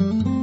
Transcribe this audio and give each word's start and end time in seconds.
Mm-hmm. 0.00 0.37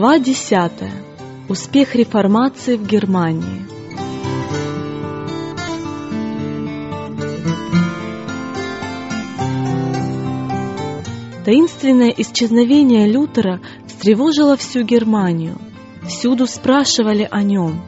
Глава 0.00 0.18
10. 0.18 0.72
Успех 1.50 1.94
реформации 1.94 2.78
в 2.78 2.86
Германии. 2.86 3.66
Таинственное 11.44 12.08
исчезновение 12.16 13.08
Лютера 13.08 13.60
встревожило 13.86 14.56
всю 14.56 14.84
Германию. 14.84 15.58
Всюду 16.08 16.46
спрашивали 16.46 17.28
о 17.30 17.42
нем. 17.42 17.82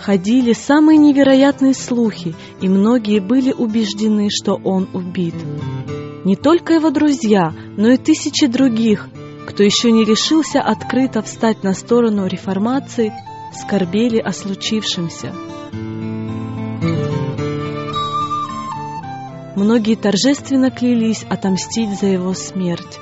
Ходили 0.00 0.52
самые 0.52 0.98
невероятные 0.98 1.74
слухи, 1.74 2.36
и 2.60 2.68
многие 2.68 3.18
были 3.18 3.50
убеждены, 3.50 4.28
что 4.30 4.54
он 4.54 4.88
убит. 4.94 5.34
Не 6.24 6.36
только 6.36 6.74
его 6.74 6.90
друзья, 6.90 7.52
но 7.76 7.88
и 7.88 7.96
тысячи 7.96 8.46
других 8.46 9.08
кто 9.46 9.62
еще 9.62 9.92
не 9.92 10.04
решился 10.04 10.60
открыто 10.60 11.22
встать 11.22 11.62
на 11.62 11.72
сторону 11.72 12.26
реформации, 12.26 13.12
скорбели 13.54 14.18
о 14.18 14.32
случившемся. 14.32 15.32
Многие 19.54 19.94
торжественно 19.94 20.70
клялись 20.70 21.24
отомстить 21.30 21.98
за 21.98 22.06
его 22.06 22.34
смерть. 22.34 22.98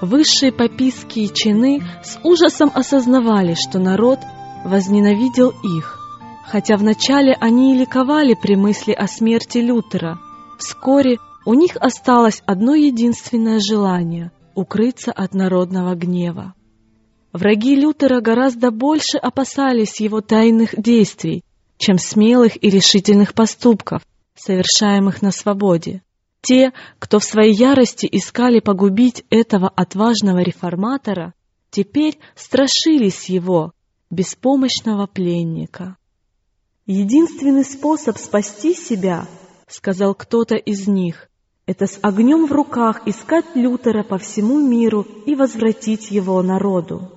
Высшие 0.00 0.52
папистские 0.52 1.28
чины 1.28 1.82
с 2.02 2.18
ужасом 2.24 2.72
осознавали, 2.74 3.54
что 3.54 3.78
народ 3.78 4.18
возненавидел 4.64 5.50
их, 5.62 5.98
хотя 6.46 6.76
вначале 6.76 7.36
они 7.40 7.74
и 7.74 7.78
ликовали 7.78 8.34
при 8.34 8.56
мысли 8.56 8.92
о 8.92 9.06
смерти 9.06 9.58
Лютера. 9.58 10.18
Вскоре 10.58 11.18
у 11.46 11.54
них 11.54 11.76
осталось 11.76 12.42
одно 12.46 12.74
единственное 12.74 13.60
желание 13.60 14.32
укрыться 14.58 15.12
от 15.12 15.34
народного 15.34 15.94
гнева. 15.94 16.54
Враги 17.32 17.76
Лютера 17.76 18.20
гораздо 18.20 18.72
больше 18.72 19.16
опасались 19.16 20.00
его 20.00 20.20
тайных 20.20 20.74
действий, 20.76 21.44
чем 21.76 21.96
смелых 21.98 22.60
и 22.60 22.68
решительных 22.68 23.34
поступков, 23.34 24.02
совершаемых 24.34 25.22
на 25.22 25.30
свободе. 25.30 26.02
Те, 26.40 26.72
кто 26.98 27.20
в 27.20 27.24
своей 27.24 27.54
ярости 27.54 28.08
искали 28.10 28.58
погубить 28.58 29.24
этого 29.30 29.68
отважного 29.68 30.38
реформатора, 30.38 31.34
теперь 31.70 32.18
страшились 32.34 33.28
его, 33.28 33.72
беспомощного 34.10 35.06
пленника. 35.06 35.96
«Единственный 36.86 37.64
способ 37.64 38.16
спасти 38.18 38.74
себя,— 38.74 39.28
сказал 39.68 40.14
кто-то 40.16 40.56
из 40.56 40.88
них, 40.88 41.27
это 41.68 41.86
с 41.86 41.98
огнем 42.00 42.46
в 42.46 42.52
руках 42.52 43.02
искать 43.04 43.44
Лютера 43.54 44.02
по 44.02 44.16
всему 44.16 44.58
миру 44.58 45.06
и 45.26 45.34
возвратить 45.34 46.10
его 46.10 46.42
народу. 46.42 47.12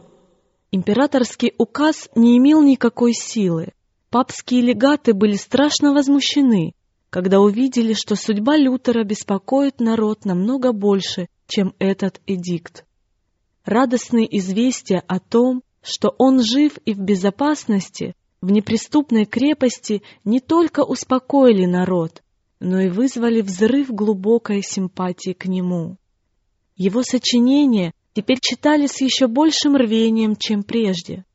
Императорский 0.72 1.54
указ 1.58 2.10
не 2.16 2.38
имел 2.38 2.62
никакой 2.62 3.14
силы. 3.14 3.72
Папские 4.10 4.62
легаты 4.62 5.14
были 5.14 5.36
страшно 5.36 5.94
возмущены, 5.94 6.74
когда 7.10 7.40
увидели, 7.40 7.94
что 7.94 8.18
судьба 8.18 8.58
Лютера 8.58 9.06
беспокоит 9.06 9.80
народ 9.80 10.26
намного 10.26 10.74
больше, 10.74 11.30
чем 11.48 11.74
этот 11.80 12.20
эдикт. 12.28 12.84
Радостные 13.64 14.28
известия 14.38 15.02
о 15.08 15.22
том, 15.22 15.64
что 15.82 16.14
он 16.18 16.44
жив 16.44 16.78
и 16.84 16.94
в 16.94 17.00
безопасности, 17.00 18.16
в 18.42 18.52
неприступной 18.52 19.24
крепости, 19.24 20.04
не 20.26 20.42
только 20.42 20.84
успокоили 20.84 21.66
народ, 21.66 22.22
но 22.62 22.80
и 22.80 22.90
вызвали 22.90 23.42
взрыв 23.42 23.90
глубокой 23.90 24.62
симпатии 24.62 25.34
к 25.34 25.48
нему. 25.48 25.98
Его 26.76 27.02
сочинения 27.02 27.92
теперь 28.14 28.38
читали 28.40 28.86
с 28.86 29.02
еще 29.02 29.28
большим 29.28 29.76
рвением, 29.76 30.36
чем 30.36 30.62
прежде. 30.62 31.26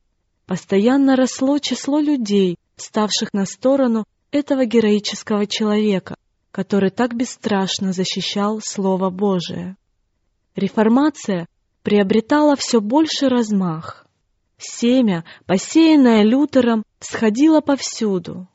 Постоянно 0.47 1.17
росло 1.17 1.59
число 1.59 1.99
людей, 1.99 2.59
ставших 2.77 3.35
на 3.35 3.45
сторону 3.45 4.05
этого 4.31 4.67
героического 4.67 5.47
человека, 5.49 6.15
который 6.53 6.91
так 6.91 7.17
бесстрашно 7.17 7.93
защищал 7.93 8.61
Слово 8.63 9.11
Божие. 9.11 9.77
Реформация 10.55 11.49
приобретала 11.83 12.55
все 12.55 12.81
больше 12.81 13.29
размах. 13.29 14.07
Семя, 14.59 15.25
посеянное 15.47 16.23
Лютером, 16.23 16.85
сходило 17.01 17.61
повсюду, 17.61 18.49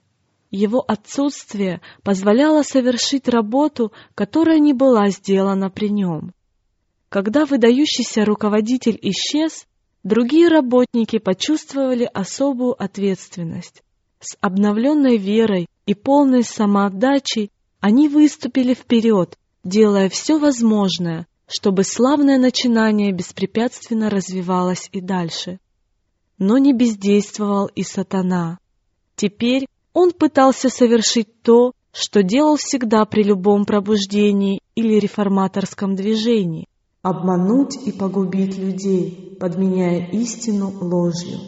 его 0.52 0.84
отсутствие 0.86 1.82
позволяло 2.04 2.62
совершить 2.62 3.28
работу, 3.28 3.94
которая 4.16 4.60
не 4.60 4.74
была 4.74 5.10
сделана 5.10 5.70
при 5.70 5.90
нем. 5.90 6.34
Когда 7.10 7.46
выдающийся 7.46 8.26
руководитель 8.26 9.00
исчез, 9.02 9.66
другие 10.04 10.50
работники 10.50 11.18
почувствовали 11.18 12.10
особую 12.14 12.82
ответственность. 12.82 13.82
С 14.20 14.38
обновленной 14.40 15.18
верой 15.18 15.68
и 15.86 15.94
полной 15.94 16.44
самоотдачей 16.44 17.50
они 17.80 18.08
выступили 18.08 18.74
вперед, 18.74 19.38
делая 19.64 20.10
все 20.10 20.38
возможное, 20.38 21.28
чтобы 21.48 21.84
славное 21.84 22.38
начинание 22.38 23.12
беспрепятственно 23.12 24.10
развивалось 24.10 24.88
и 24.92 25.02
дальше. 25.02 25.60
Но 26.38 26.58
не 26.58 26.74
бездействовал 26.74 27.68
и 27.68 27.84
сатана. 27.84 28.60
Теперь 29.16 29.66
он 29.94 30.12
пытался 30.12 30.70
совершить 30.70 31.42
то, 31.42 31.74
что 31.92 32.24
делал 32.24 32.56
всегда 32.56 33.06
при 33.06 33.24
любом 33.24 33.66
пробуждении 33.66 34.62
или 34.76 35.00
реформаторском 35.00 35.96
движении– 35.96 36.68
обмануть 37.02 37.76
и 37.86 37.92
погубить 37.92 38.58
людей, 38.58 39.36
подменяя 39.40 40.10
истину 40.12 40.72
ложью. 40.80 41.40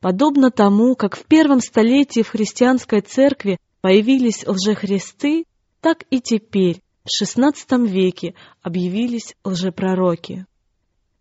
Подобно 0.00 0.50
тому, 0.50 0.96
как 0.96 1.16
в 1.16 1.24
первом 1.24 1.60
столетии 1.60 2.22
в 2.22 2.28
христианской 2.30 3.00
церкви 3.00 3.58
появились 3.80 4.44
лжехристы, 4.46 5.44
так 5.80 6.04
и 6.10 6.20
теперь, 6.20 6.82
в 7.04 7.22
XVI 7.22 7.86
веке, 7.86 8.34
объявились 8.62 9.36
лжепророки. 9.44 10.46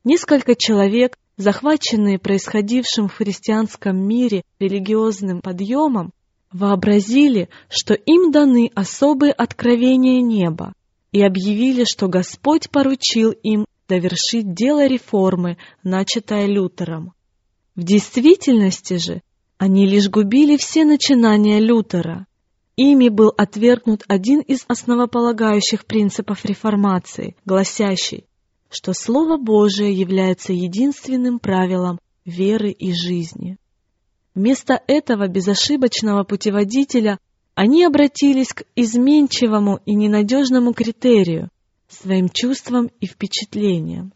Несколько 0.04 0.56
человек, 0.56 1.18
захваченные 1.38 2.18
происходившим 2.18 3.08
в 3.08 3.14
христианском 3.14 3.98
мире 3.98 4.42
религиозным 4.60 5.42
подъемом, 5.42 6.12
вообразили, 6.52 7.50
что 7.70 7.94
им 7.94 8.32
даны 8.32 8.72
особые 8.76 9.32
откровения 9.32 10.22
неба, 10.22 10.74
и 11.12 11.22
объявили, 11.22 11.84
что 11.84 12.08
Господь 12.08 12.70
поручил 12.70 13.32
им 13.32 13.66
довершить 13.88 14.54
дело 14.54 14.88
реформы, 14.88 15.58
начатое 15.84 16.46
Лютером. 16.46 17.14
В 17.76 17.84
действительности 17.84 18.98
же 18.98 19.22
они 19.58 19.86
лишь 19.86 20.10
губили 20.10 20.58
все 20.58 20.86
начинания 20.86 21.60
Лютера. 21.60 22.26
Ими 22.78 23.10
был 23.10 23.34
отвергнут 23.38 24.04
один 24.08 24.40
из 24.40 24.64
основополагающих 24.68 25.86
принципов 25.86 26.46
реформации, 26.46 27.36
гласящий, 27.46 28.26
что 28.70 28.94
Слово 28.94 29.38
Божие 29.38 29.94
является 29.94 30.54
единственным 30.54 31.40
правилом 31.40 32.00
веры 32.26 32.72
и 32.72 32.94
жизни. 32.94 33.58
Вместо 34.34 34.82
этого 34.88 35.28
безошибочного 35.28 36.24
путеводителя 36.24 37.20
они 37.54 37.84
обратились 37.84 38.54
к 38.54 38.64
изменчивому 38.76 39.80
и 39.86 39.94
ненадежному 39.94 40.74
критерию, 40.74 41.50
своим 41.90 42.30
чувствам 42.30 42.90
и 43.02 43.08
впечатлениям. 43.08 44.14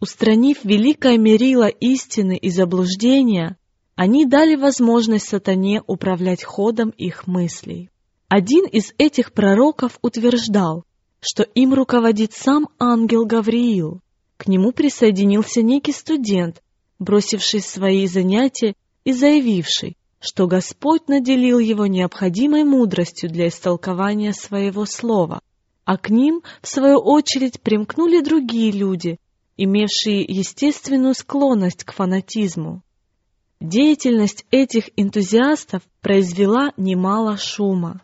Устранив 0.00 0.64
великое 0.64 1.18
мерило 1.18 1.68
истины 1.68 2.36
и 2.36 2.50
заблуждения, 2.50 3.56
они 3.96 4.26
дали 4.26 4.56
возможность 4.56 5.28
сатане 5.28 5.82
управлять 5.86 6.42
ходом 6.42 6.90
их 6.90 7.26
мыслей. 7.26 7.90
Один 8.28 8.66
из 8.66 8.92
этих 8.98 9.32
пророков 9.32 9.98
утверждал, 10.02 10.84
что 11.20 11.42
им 11.42 11.74
руководит 11.74 12.32
сам 12.32 12.68
ангел 12.78 13.24
Гавриил. 13.26 14.00
К 14.36 14.48
нему 14.48 14.72
присоединился 14.72 15.62
некий 15.62 15.92
студент, 15.92 16.62
бросивший 16.98 17.60
свои 17.60 18.06
занятия 18.06 18.74
и 19.04 19.12
заявивший, 19.12 19.96
что 20.20 20.46
Господь 20.46 21.08
наделил 21.08 21.58
его 21.58 21.86
необходимой 21.86 22.64
мудростью 22.64 23.30
для 23.30 23.48
истолкования 23.48 24.32
своего 24.32 24.86
слова, 24.86 25.40
а 25.84 25.98
к 25.98 26.08
ним, 26.08 26.42
в 26.62 26.68
свою 26.68 26.98
очередь, 26.98 27.60
примкнули 27.60 28.20
другие 28.20 28.70
люди, 28.70 29.18
имевшие 29.56 30.22
естественную 30.22 31.14
склонность 31.14 31.84
к 31.84 31.92
фанатизму. 31.92 32.82
Деятельность 33.60 34.46
этих 34.50 34.90
энтузиастов 34.96 35.82
произвела 36.00 36.72
немало 36.76 37.36
шума. 37.36 38.02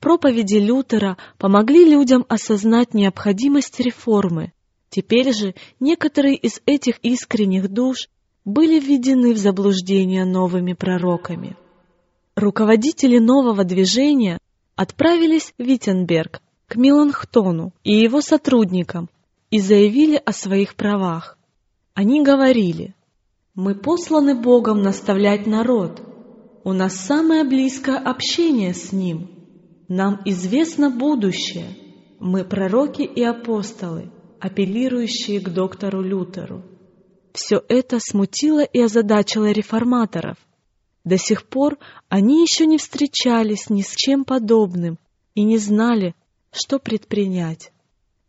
Проповеди 0.00 0.56
Лютера 0.56 1.16
помогли 1.38 1.84
людям 1.84 2.26
осознать 2.28 2.94
необходимость 2.94 3.80
реформы. 3.80 4.52
Теперь 4.90 5.32
же 5.32 5.54
некоторые 5.80 6.36
из 6.36 6.60
этих 6.66 6.98
искренних 6.98 7.68
душ 7.68 8.08
были 8.44 8.78
введены 8.78 9.32
в 9.32 9.38
заблуждение 9.38 10.24
новыми 10.24 10.74
пророками. 10.74 11.56
Руководители 12.36 13.18
нового 13.18 13.64
движения 13.64 14.38
отправились 14.76 15.54
в 15.56 15.62
Виттенберг 15.62 16.42
к 16.66 16.76
Миланхтону 16.76 17.72
и 17.84 17.94
его 17.94 18.20
сотрудникам 18.20 19.08
и 19.50 19.60
заявили 19.60 20.20
о 20.24 20.32
своих 20.32 20.74
правах. 20.74 21.38
Они 21.94 22.22
говорили, 22.22 22.94
«Мы 23.54 23.74
посланы 23.74 24.34
Богом 24.34 24.82
наставлять 24.82 25.46
народ, 25.46 26.02
у 26.64 26.72
нас 26.72 26.96
самое 26.96 27.44
близкое 27.44 27.98
общение 27.98 28.74
с 28.74 28.92
Ним, 28.92 29.30
нам 29.88 30.20
известно 30.24 30.90
будущее, 30.90 31.68
мы 32.18 32.44
пророки 32.44 33.02
и 33.02 33.22
апостолы, 33.22 34.10
апеллирующие 34.40 35.40
к 35.40 35.48
доктору 35.50 36.02
Лютеру». 36.02 36.62
Все 37.34 37.60
это 37.68 37.98
смутило 37.98 38.62
и 38.62 38.80
озадачило 38.80 39.50
реформаторов. 39.50 40.36
До 41.02 41.18
сих 41.18 41.46
пор 41.46 41.78
они 42.08 42.42
еще 42.42 42.64
не 42.64 42.78
встречались 42.78 43.68
ни 43.68 43.82
с 43.82 43.90
чем 43.96 44.24
подобным 44.24 44.98
и 45.34 45.42
не 45.42 45.58
знали, 45.58 46.14
что 46.52 46.78
предпринять. 46.78 47.72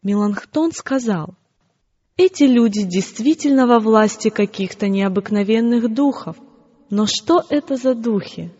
Меланхтон 0.01 0.71
сказал, 0.71 1.35
«Эти 2.17 2.43
люди 2.43 2.81
действительно 2.81 3.67
во 3.67 3.79
власти 3.79 4.29
каких-то 4.29 4.87
необыкновенных 4.87 5.93
духов, 5.93 6.35
но 6.89 7.05
что 7.05 7.43
это 7.49 7.77
за 7.77 7.93
духи? 7.93 8.51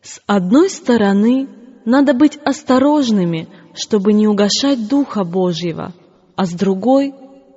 С 0.00 0.22
одной 0.26 0.70
стороны, 0.70 1.48
надо 1.84 2.14
быть 2.14 2.38
осторожными, 2.38 3.48
чтобы 3.74 4.14
не 4.14 4.26
угошать 4.26 4.88
Духа 4.88 5.22
Божьего, 5.22 5.92
а 6.34 6.46
с 6.46 6.52
другой 6.52 7.14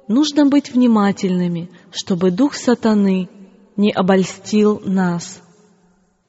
нужно 0.07 0.45
быть 0.45 0.71
внимательными, 0.71 1.69
чтобы 1.91 2.31
дух 2.31 2.55
сатаны 2.55 3.29
не 3.75 3.91
обольстил 3.91 4.81
нас. 4.83 5.41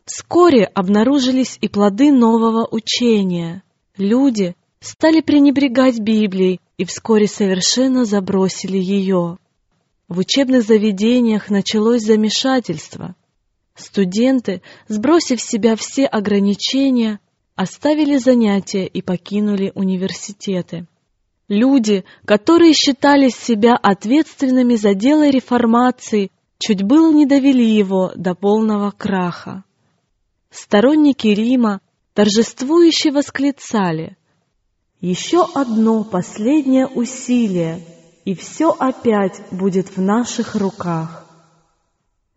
Вскоре 0.04 0.64
обнаружились 0.64 1.58
и 1.60 1.68
плоды 1.68 2.12
нового 2.12 2.66
учения. 2.70 3.62
Люди 3.96 4.54
стали 4.80 5.20
пренебрегать 5.20 5.98
Библией 5.98 6.60
и 6.76 6.84
вскоре 6.84 7.26
совершенно 7.26 8.04
забросили 8.04 8.78
ее. 8.78 9.38
В 10.08 10.18
учебных 10.18 10.64
заведениях 10.64 11.48
началось 11.48 12.02
замешательство. 12.02 13.16
Студенты, 13.74 14.62
сбросив 14.88 15.40
с 15.40 15.46
себя 15.46 15.74
все 15.76 16.04
ограничения, 16.06 17.18
оставили 17.56 18.18
занятия 18.18 18.86
и 18.86 19.00
покинули 19.00 19.72
университеты. 19.74 20.86
Люди, 21.48 22.04
которые 22.24 22.72
считали 22.72 23.28
себя 23.28 23.74
ответственными 23.74 24.76
за 24.76 24.94
дело 24.94 25.28
реформации, 25.28 26.30
чуть 26.58 26.82
было 26.82 27.12
не 27.12 27.26
довели 27.26 27.66
его 27.66 28.12
до 28.16 28.34
полного 28.34 28.90
краха. 28.90 29.64
Сторонники 30.50 31.26
Рима 31.26 31.80
торжествующе 32.14 33.10
восклицали 33.10 34.16
«Еще 35.00 35.46
одно 35.54 36.02
последнее 36.02 36.86
усилие, 36.86 37.84
и 38.24 38.34
все 38.34 38.70
опять 38.70 39.42
будет 39.50 39.96
в 39.96 40.00
наших 40.00 40.54
руках». 40.54 41.26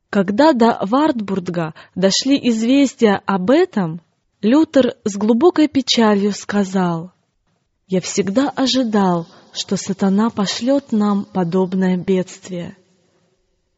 Когда 0.10 0.52
до 0.52 0.80
Вартбурга 0.82 1.74
дошли 1.96 2.38
известия 2.50 3.22
об 3.26 3.52
этом, 3.52 4.02
Лютер 4.42 4.96
с 5.06 5.16
глубокой 5.16 5.70
печалью 5.70 6.34
сказал– 6.34 7.12
я 7.88 8.02
всегда 8.02 8.50
ожидал, 8.50 9.28
что 9.54 9.78
сатана 9.78 10.30
пошлет 10.30 10.92
нам 10.92 11.26
подобное 11.26 11.98
бедствие. 11.98 12.76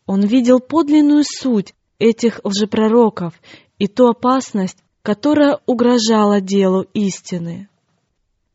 Он 0.07 0.21
видел 0.21 0.59
подлинную 0.59 1.23
суть 1.23 1.75
этих 1.99 2.41
лжепророков 2.43 3.35
и 3.77 3.87
ту 3.87 4.07
опасность, 4.07 4.77
которая 5.03 5.59
угрожала 5.67 6.41
делу 6.41 6.85
истины. 6.93 7.69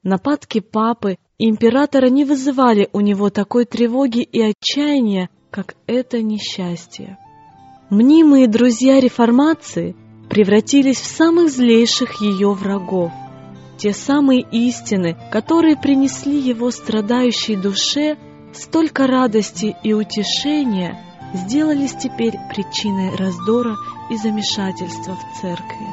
Нападки 0.02 0.60
папы 0.60 1.18
и 1.38 1.48
императора 1.48 2.08
не 2.08 2.24
вызывали 2.24 2.88
у 2.92 3.00
него 3.00 3.30
такой 3.30 3.64
тревоги 3.64 4.20
и 4.20 4.40
отчаяния, 4.42 5.30
как 5.50 5.76
это 5.86 6.20
несчастье. 6.20 7.16
Мнимые 7.90 8.48
друзья 8.48 8.98
реформации 9.00 9.94
превратились 10.28 10.98
в 10.98 11.06
самых 11.06 11.50
злейших 11.50 12.20
ее 12.20 12.52
врагов 12.52 13.12
те 13.76 13.92
самые 13.92 14.40
истины, 14.40 15.16
которые 15.30 15.76
принесли 15.76 16.38
его 16.38 16.70
страдающей 16.70 17.56
душе 17.56 18.16
столько 18.52 19.06
радости 19.06 19.76
и 19.82 19.92
утешения, 19.92 20.98
сделались 21.34 21.94
теперь 21.94 22.34
причиной 22.54 23.16
раздора 23.16 23.76
и 24.10 24.16
замешательства 24.16 25.16
в 25.16 25.40
церкви. 25.40 25.86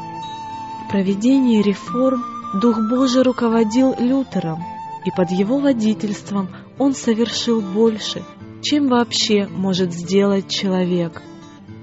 В 0.85 0.91
проведении 0.91 1.61
реформ 1.61 2.23
Дух 2.61 2.77
Божий 2.89 3.23
руководил 3.23 3.95
Лютером, 3.97 4.63
и 5.05 5.11
под 5.11 5.31
его 5.31 5.57
водительством 5.57 6.49
он 6.77 6.93
совершил 6.93 7.61
больше, 7.61 8.23
чем 8.61 8.87
вообще 8.89 9.47
может 9.47 9.93
сделать 9.93 10.49
человек. 10.49 11.21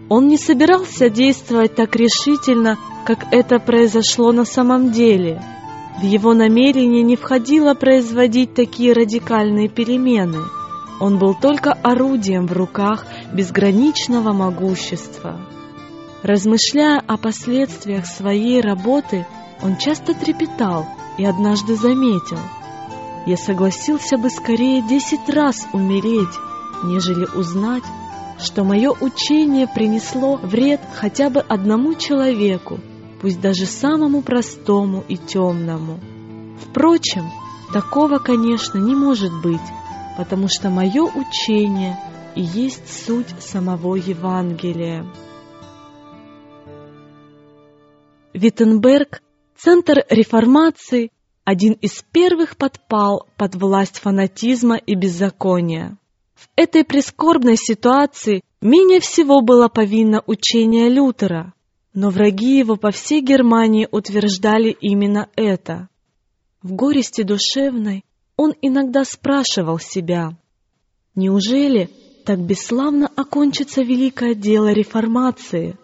Он 0.08 0.28
не 0.28 0.38
собирался 0.38 1.10
действовать 1.10 1.74
так 1.74 1.96
решительно, 1.96 2.78
как 3.04 3.26
это 3.32 3.58
произошло 3.58 4.32
на 4.32 4.44
самом 4.44 4.92
деле– 4.92 5.42
в 5.98 6.02
его 6.02 6.32
намерение 6.32 7.02
не 7.02 7.16
входило 7.16 7.74
производить 7.74 8.54
такие 8.54 8.92
радикальные 8.92 9.68
перемены. 9.68 10.38
Он 11.00 11.18
был 11.18 11.34
только 11.34 11.72
орудием 11.72 12.46
в 12.46 12.52
руках 12.52 13.04
безграничного 13.32 14.32
могущества. 14.32 15.40
Размышляя 16.22 17.02
о 17.06 17.16
последствиях 17.16 18.06
своей 18.06 18.60
работы, 18.60 19.26
он 19.62 19.76
часто 19.76 20.14
трепетал 20.14 20.86
и 21.16 21.24
однажды 21.24 21.74
заметил, 21.74 22.38
«Я 23.26 23.36
согласился 23.36 24.18
бы 24.18 24.30
скорее 24.30 24.82
десять 24.82 25.28
раз 25.28 25.66
умереть, 25.72 26.34
нежели 26.84 27.26
узнать, 27.36 27.84
что 28.38 28.62
мое 28.62 28.92
учение 29.00 29.66
принесло 29.66 30.36
вред 30.36 30.80
хотя 30.94 31.28
бы 31.28 31.40
одному 31.40 31.94
человеку, 31.94 32.78
пусть 33.20 33.40
даже 33.40 33.66
самому 33.66 34.22
простому 34.22 35.04
и 35.08 35.16
темному. 35.16 36.00
Впрочем, 36.62 37.30
такого, 37.72 38.18
конечно, 38.18 38.78
не 38.78 38.94
может 38.94 39.32
быть, 39.42 39.60
потому 40.16 40.48
что 40.48 40.70
мое 40.70 41.02
учение 41.02 41.98
и 42.34 42.42
есть 42.42 42.88
суть 43.06 43.28
самого 43.40 43.96
Евангелия. 43.96 45.06
Виттенберг, 48.32 49.22
центр 49.56 50.04
реформации, 50.08 51.10
один 51.44 51.72
из 51.72 52.04
первых 52.12 52.56
подпал 52.56 53.26
под 53.36 53.56
власть 53.56 53.98
фанатизма 53.98 54.76
и 54.76 54.94
беззакония. 54.94 55.96
В 56.34 56.48
этой 56.54 56.84
прискорбной 56.84 57.56
ситуации 57.56 58.42
менее 58.60 59.00
всего 59.00 59.40
было 59.40 59.68
повинно 59.68 60.22
учение 60.26 60.88
Лютера– 60.88 61.52
но 62.00 62.10
враги 62.10 62.58
его 62.58 62.76
по 62.76 62.92
всей 62.92 63.20
Германии 63.20 63.88
утверждали 63.90 64.70
именно 64.70 65.28
это. 65.34 65.88
В 66.62 66.72
горести 66.72 67.22
душевной 67.22 68.04
он 68.36 68.54
иногда 68.62 69.04
спрашивал 69.04 69.80
себя, 69.80 70.38
неужели 71.16 71.90
так 72.24 72.38
бесславно 72.38 73.10
окончится 73.16 73.82
великое 73.82 74.36
дело 74.36 74.70
реформации? 74.70 75.76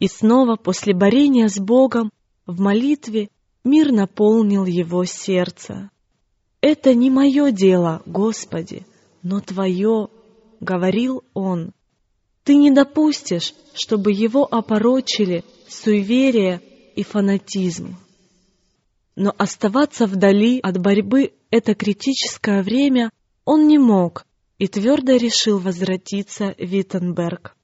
И 0.00 0.08
снова 0.08 0.56
после 0.56 0.94
борения 0.94 1.46
с 1.46 1.60
Богом 1.60 2.10
в 2.44 2.60
молитве 2.60 3.28
мир 3.62 3.92
наполнил 3.92 4.64
его 4.64 5.04
сердце. 5.04 5.90
«Это 6.60 6.92
не 6.92 7.08
мое 7.08 7.52
дело, 7.52 8.02
Господи, 8.04 8.84
но 9.22 9.38
Твое»,— 9.38 10.08
говорил 10.60 11.22
он. 11.34 11.70
Ты 12.46 12.54
не 12.54 12.70
допустишь, 12.70 13.54
чтобы 13.74 14.12
его 14.12 14.46
опорочили 14.48 15.42
суеверие 15.68 16.62
и 16.94 17.02
фанатизм. 17.02 17.96
Но 19.16 19.34
оставаться 19.36 20.06
вдали 20.06 20.60
от 20.60 20.78
борьбы 20.78 21.32
это 21.50 21.74
критическое 21.74 22.62
время 22.62 23.10
он 23.44 23.66
не 23.66 23.78
мог 23.78 24.26
и 24.58 24.68
твердо 24.68 25.16
решил 25.16 25.58
возвратиться 25.58 26.54
в 26.56 26.64
Виттенберг. 26.64 27.56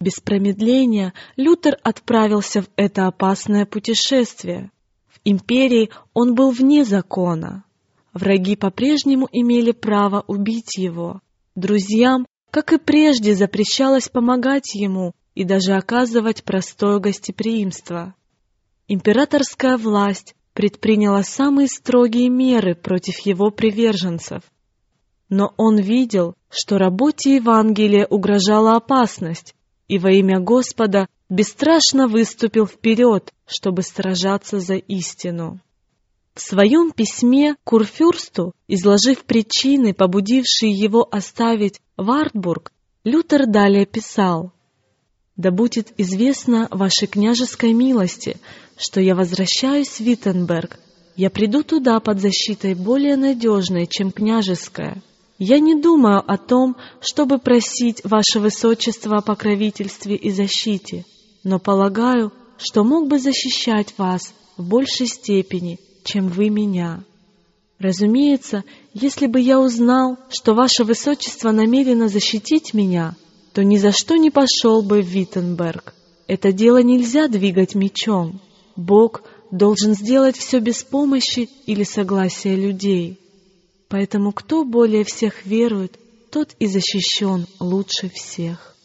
Без 0.00 0.20
промедления 0.20 1.14
Лютер 1.36 1.78
отправился 1.82 2.60
в 2.60 2.68
это 2.76 3.06
опасное 3.06 3.64
путешествие. 3.64 4.70
В 5.08 5.18
империи 5.24 5.88
он 6.12 6.34
был 6.34 6.50
вне 6.50 6.84
закона. 6.84 7.64
Враги 8.12 8.54
по-прежнему 8.54 9.26
имели 9.32 9.72
право 9.72 10.22
убить 10.26 10.76
его. 10.76 11.22
Друзьям, 11.54 12.26
как 12.50 12.72
и 12.72 12.78
прежде, 12.78 13.34
запрещалось 13.34 14.08
помогать 14.08 14.74
ему 14.74 15.12
и 15.34 15.44
даже 15.44 15.74
оказывать 15.74 16.44
простое 16.44 16.98
гостеприимство. 16.98 18.14
Императорская 18.88 19.76
власть 19.76 20.34
предприняла 20.52 21.22
самые 21.22 21.68
строгие 21.68 22.28
меры 22.28 22.74
против 22.74 23.20
его 23.20 23.50
приверженцев. 23.50 24.42
Но 25.28 25.54
он 25.56 25.78
видел, 25.78 26.34
что 26.50 26.76
работе 26.76 27.36
Евангелия 27.36 28.04
угрожала 28.06 28.74
опасность, 28.74 29.54
и 29.86 29.98
во 29.98 30.10
имя 30.10 30.40
Господа 30.40 31.06
бесстрашно 31.28 32.08
выступил 32.08 32.66
вперед, 32.66 33.32
чтобы 33.46 33.82
сражаться 33.82 34.58
за 34.58 34.74
истину. 34.74 35.60
В 36.40 36.42
своем 36.42 36.90
письме 36.90 37.56
Курфюрсту, 37.64 38.54
изложив 38.66 39.24
причины, 39.24 39.92
побудившие 39.92 40.72
его 40.72 41.06
оставить 41.12 41.78
Вартбург, 41.98 42.72
Лютер 43.04 43.46
далее 43.46 43.84
писал 43.84 44.50
«Да 45.36 45.50
будет 45.50 45.92
известно 45.98 46.66
вашей 46.70 47.08
княжеской 47.08 47.74
милости, 47.74 48.38
что 48.78 49.02
я 49.02 49.14
возвращаюсь 49.14 49.90
в 49.90 50.00
Виттенберг. 50.00 50.80
Я 51.14 51.28
приду 51.28 51.62
туда 51.62 52.00
под 52.00 52.22
защитой 52.22 52.74
более 52.74 53.16
надежной, 53.16 53.86
чем 53.86 54.10
княжеская. 54.10 55.02
Я 55.38 55.58
не 55.58 55.78
думаю 55.78 56.24
о 56.26 56.38
том, 56.38 56.74
чтобы 57.02 57.36
просить 57.36 58.00
ваше 58.02 58.40
высочество 58.40 59.18
о 59.18 59.22
покровительстве 59.22 60.16
и 60.16 60.30
защите, 60.30 61.04
но 61.44 61.58
полагаю, 61.58 62.32
что 62.56 62.82
мог 62.82 63.08
бы 63.08 63.18
защищать 63.18 63.92
вас 63.98 64.32
в 64.56 64.66
большей 64.66 65.06
степени, 65.06 65.78
чем 66.04 66.28
вы 66.28 66.48
меня. 66.48 67.04
Разумеется, 67.78 68.64
если 68.92 69.26
бы 69.26 69.40
я 69.40 69.58
узнал, 69.58 70.18
что 70.28 70.54
ваше 70.54 70.84
высочество 70.84 71.50
намерено 71.50 72.08
защитить 72.08 72.74
меня, 72.74 73.16
то 73.54 73.64
ни 73.64 73.78
за 73.78 73.90
что 73.90 74.16
не 74.16 74.30
пошел 74.30 74.82
бы 74.82 75.00
в 75.00 75.06
Виттенберг. 75.06 75.94
Это 76.26 76.52
дело 76.52 76.82
нельзя 76.82 77.26
двигать 77.26 77.74
мечом. 77.74 78.40
Бог 78.76 79.22
должен 79.50 79.94
сделать 79.94 80.36
все 80.36 80.60
без 80.60 80.84
помощи 80.84 81.48
или 81.66 81.82
согласия 81.82 82.54
людей. 82.54 83.18
Поэтому 83.88 84.32
кто 84.32 84.64
более 84.64 85.04
всех 85.04 85.44
верует, 85.44 85.98
тот 86.30 86.54
и 86.58 86.66
защищен 86.66 87.46
лучше 87.58 88.08
всех. 88.10 88.76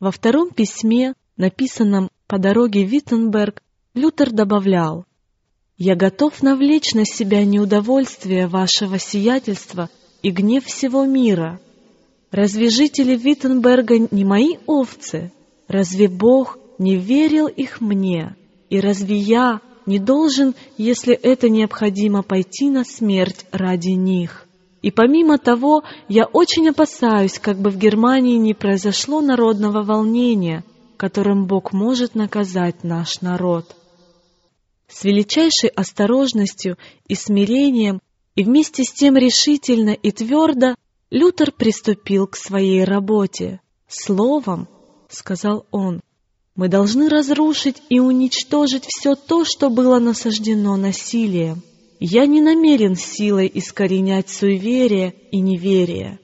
Во 0.00 0.10
втором 0.10 0.50
письме, 0.50 1.14
написанном 1.36 2.08
по 2.26 2.38
дороге 2.38 2.84
в 2.84 2.88
Виттенберг, 2.88 3.62
Лютер 3.94 4.32
добавлял 4.32 5.04
«Я 5.84 5.96
готов 5.96 6.44
навлечь 6.44 6.94
на 6.94 7.04
себя 7.04 7.44
неудовольствие 7.44 8.46
вашего 8.46 9.00
сиятельства 9.00 9.90
и 10.22 10.30
гнев 10.30 10.64
всего 10.64 11.04
мира. 11.04 11.58
Разве 12.30 12.68
жители 12.68 13.16
Виттенберга 13.16 14.06
не 14.12 14.24
мои 14.24 14.58
овцы? 14.66 15.32
Разве 15.66 16.06
Бог 16.06 16.56
не 16.78 16.94
верил 16.94 17.48
их 17.48 17.80
мне?» 17.80 18.36
И 18.70 18.78
разве 18.78 19.16
я 19.16 19.60
не 19.84 19.98
должен, 19.98 20.54
если 20.78 21.14
это 21.14 21.48
необходимо, 21.48 22.22
пойти 22.22 22.70
на 22.70 22.84
смерть 22.84 23.44
ради 23.50 23.90
них? 23.90 24.46
И 24.82 24.92
помимо 24.92 25.36
того, 25.36 25.82
я 26.06 26.26
очень 26.26 26.68
опасаюсь, 26.68 27.40
как 27.40 27.58
бы 27.58 27.70
в 27.70 27.76
Германии 27.76 28.36
не 28.36 28.54
произошло 28.54 29.20
народного 29.20 29.82
волнения, 29.82 30.62
которым 30.96 31.46
Бог 31.46 31.72
может 31.72 32.14
наказать 32.14 32.84
наш 32.84 33.20
народ. 33.20 33.74
С 34.92 35.04
величайшей 35.04 35.70
осторожностью 35.70 36.76
и 37.08 37.14
смирением, 37.14 38.00
и 38.36 38.44
вместе 38.44 38.84
с 38.84 38.92
тем 38.92 39.16
решительно 39.16 39.90
и 39.90 40.10
твердо 40.10 40.74
Лютер 41.10 41.50
приступил 41.50 42.26
к 42.26 42.36
своей 42.36 42.84
работе. 42.84 43.60
«Словом»,— 43.88 44.68
сказал 45.08 45.66
он,— 45.70 46.02
мы 46.54 46.68
должны 46.68 47.08
разрушить 47.08 47.82
и 47.88 48.00
уничтожить 48.00 48.84
все 48.86 49.14
то, 49.14 49.46
что 49.46 49.70
было 49.70 49.98
насаждено 49.98 50.76
насилием. 50.76 51.62
Я 51.98 52.26
не 52.26 52.42
намерен 52.42 52.94
силой 52.94 53.50
искоренять 53.52 54.28
суеверие 54.28 55.14
и 55.30 55.40
неверие. 55.40 56.18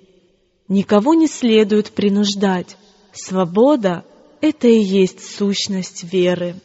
Никого 0.68 1.14
не 1.14 1.26
следует 1.26 1.92
принуждать. 1.92 2.76
Свобода— 3.12 4.04
это 4.42 4.68
и 4.68 4.78
есть 4.78 5.24
сущность 5.24 6.04
веры. 6.04 6.56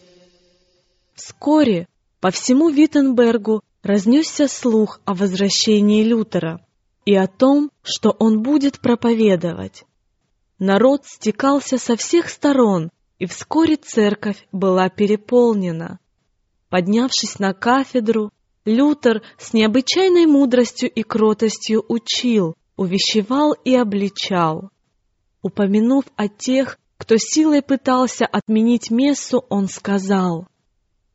Вскоре 1.16 1.88
по 2.24 2.32
всему 2.32 2.70
Виттенбергу 2.70 3.64
разнесся 3.82 4.48
слух 4.48 5.02
о 5.04 5.14
возвращении 5.14 6.06
Лютера 6.06 6.66
и 7.04 7.14
о 7.14 7.28
том, 7.28 7.70
что 7.84 8.12
он 8.12 8.42
будет 8.42 8.80
проповедовать. 8.80 9.84
Народ 10.58 11.02
стекался 11.06 11.78
со 11.78 11.98
всех 11.98 12.30
сторон, 12.30 12.92
и 13.20 13.26
вскоре 13.26 13.76
церковь 13.76 14.48
была 14.54 14.88
переполнена. 14.88 16.00
Поднявшись 16.70 17.40
на 17.40 17.54
кафедру, 17.54 18.32
Лютер 18.64 19.22
с 19.38 19.52
необычайной 19.52 20.26
мудростью 20.26 20.90
и 20.90 21.04
кротостью 21.04 21.84
учил, 21.90 22.56
увещевал 22.78 23.52
и 23.52 23.76
обличал. 23.76 24.70
Упомянув 25.42 26.06
о 26.16 26.30
тех, 26.30 26.80
кто 26.96 27.16
силой 27.18 27.62
пытался 27.62 28.26
отменить 28.26 28.92
мессу, 28.92 29.44
он 29.50 29.68
сказал, 29.68 30.48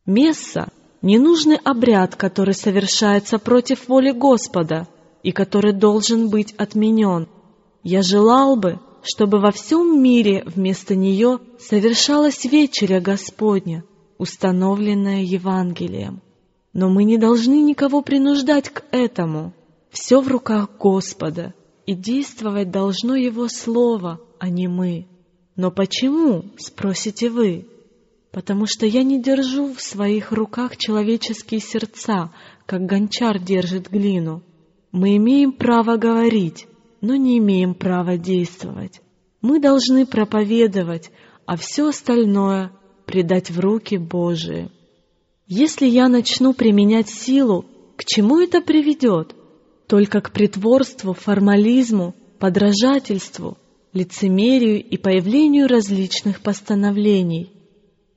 «Месса— 0.04 0.70
ненужный 1.02 1.56
обряд, 1.56 2.16
который 2.16 2.54
совершается 2.54 3.38
против 3.38 3.88
воли 3.88 4.10
Господа 4.12 4.88
и 5.22 5.32
который 5.32 5.72
должен 5.72 6.28
быть 6.28 6.52
отменен. 6.52 7.28
Я 7.82 8.02
желал 8.02 8.56
бы, 8.56 8.80
чтобы 9.02 9.40
во 9.40 9.50
всем 9.52 10.02
мире 10.02 10.42
вместо 10.46 10.94
нее 10.94 11.38
совершалась 11.58 12.44
вечеря 12.44 13.00
Господня, 13.00 13.84
установленная 14.18 15.22
Евангелием. 15.22 16.20
Но 16.72 16.88
мы 16.88 17.04
не 17.04 17.16
должны 17.16 17.62
никого 17.62 18.02
принуждать 18.02 18.68
к 18.68 18.84
этому. 18.90 19.52
Все 19.90 20.20
в 20.20 20.28
руках 20.28 20.70
Господа, 20.78 21.54
и 21.86 21.94
действовать 21.94 22.70
должно 22.70 23.14
Его 23.14 23.48
Слово, 23.48 24.20
а 24.38 24.50
не 24.50 24.68
мы. 24.68 25.06
Но 25.56 25.70
почему, 25.70 26.44
спросите 26.58 27.30
вы? 27.30 27.66
Потому 28.30 28.66
что 28.66 28.86
я 28.86 29.02
не 29.02 29.20
держу 29.22 29.72
в 29.72 29.80
своих 29.80 30.32
руках 30.32 30.76
человеческие 30.76 31.60
сердца, 31.60 32.30
как 32.66 32.84
гончар 32.84 33.38
держит 33.38 33.90
глину. 33.90 34.42
Мы 34.92 35.16
имеем 35.16 35.52
право 35.52 35.96
говорить, 35.96 36.66
но 37.00 37.16
не 37.16 37.38
имеем 37.38 37.74
права 37.74 38.16
действовать. 38.18 39.00
Мы 39.40 39.60
должны 39.60 40.04
проповедовать, 40.06 41.10
а 41.46 41.56
все 41.56 41.88
остальное 41.88 42.72
предать 43.06 43.50
в 43.50 43.58
руки 43.60 43.96
Божии. 43.96 44.70
Если 45.46 45.86
я 45.86 46.08
начну 46.08 46.52
применять 46.52 47.08
силу, 47.08 47.64
к 47.96 48.04
чему 48.04 48.38
это 48.38 48.60
приведет? 48.60 49.34
Только 49.86 50.20
к 50.20 50.32
притворству, 50.32 51.14
формализму, 51.14 52.14
подражательству, 52.38 53.56
лицемерию 53.94 54.84
и 54.84 54.98
появлению 54.98 55.66
различных 55.66 56.42
постановлений. 56.42 57.50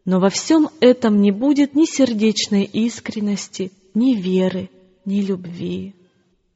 Но 0.06 0.20
во 0.20 0.30
всем 0.30 0.70
этом 0.80 1.22
не 1.22 1.32
будет 1.32 1.76
ни 1.76 1.86
сердечной 1.86 2.64
искренности, 2.64 3.72
ни 3.94 4.16
веры, 4.16 4.70
ни 5.06 5.22
любви. 5.22 5.96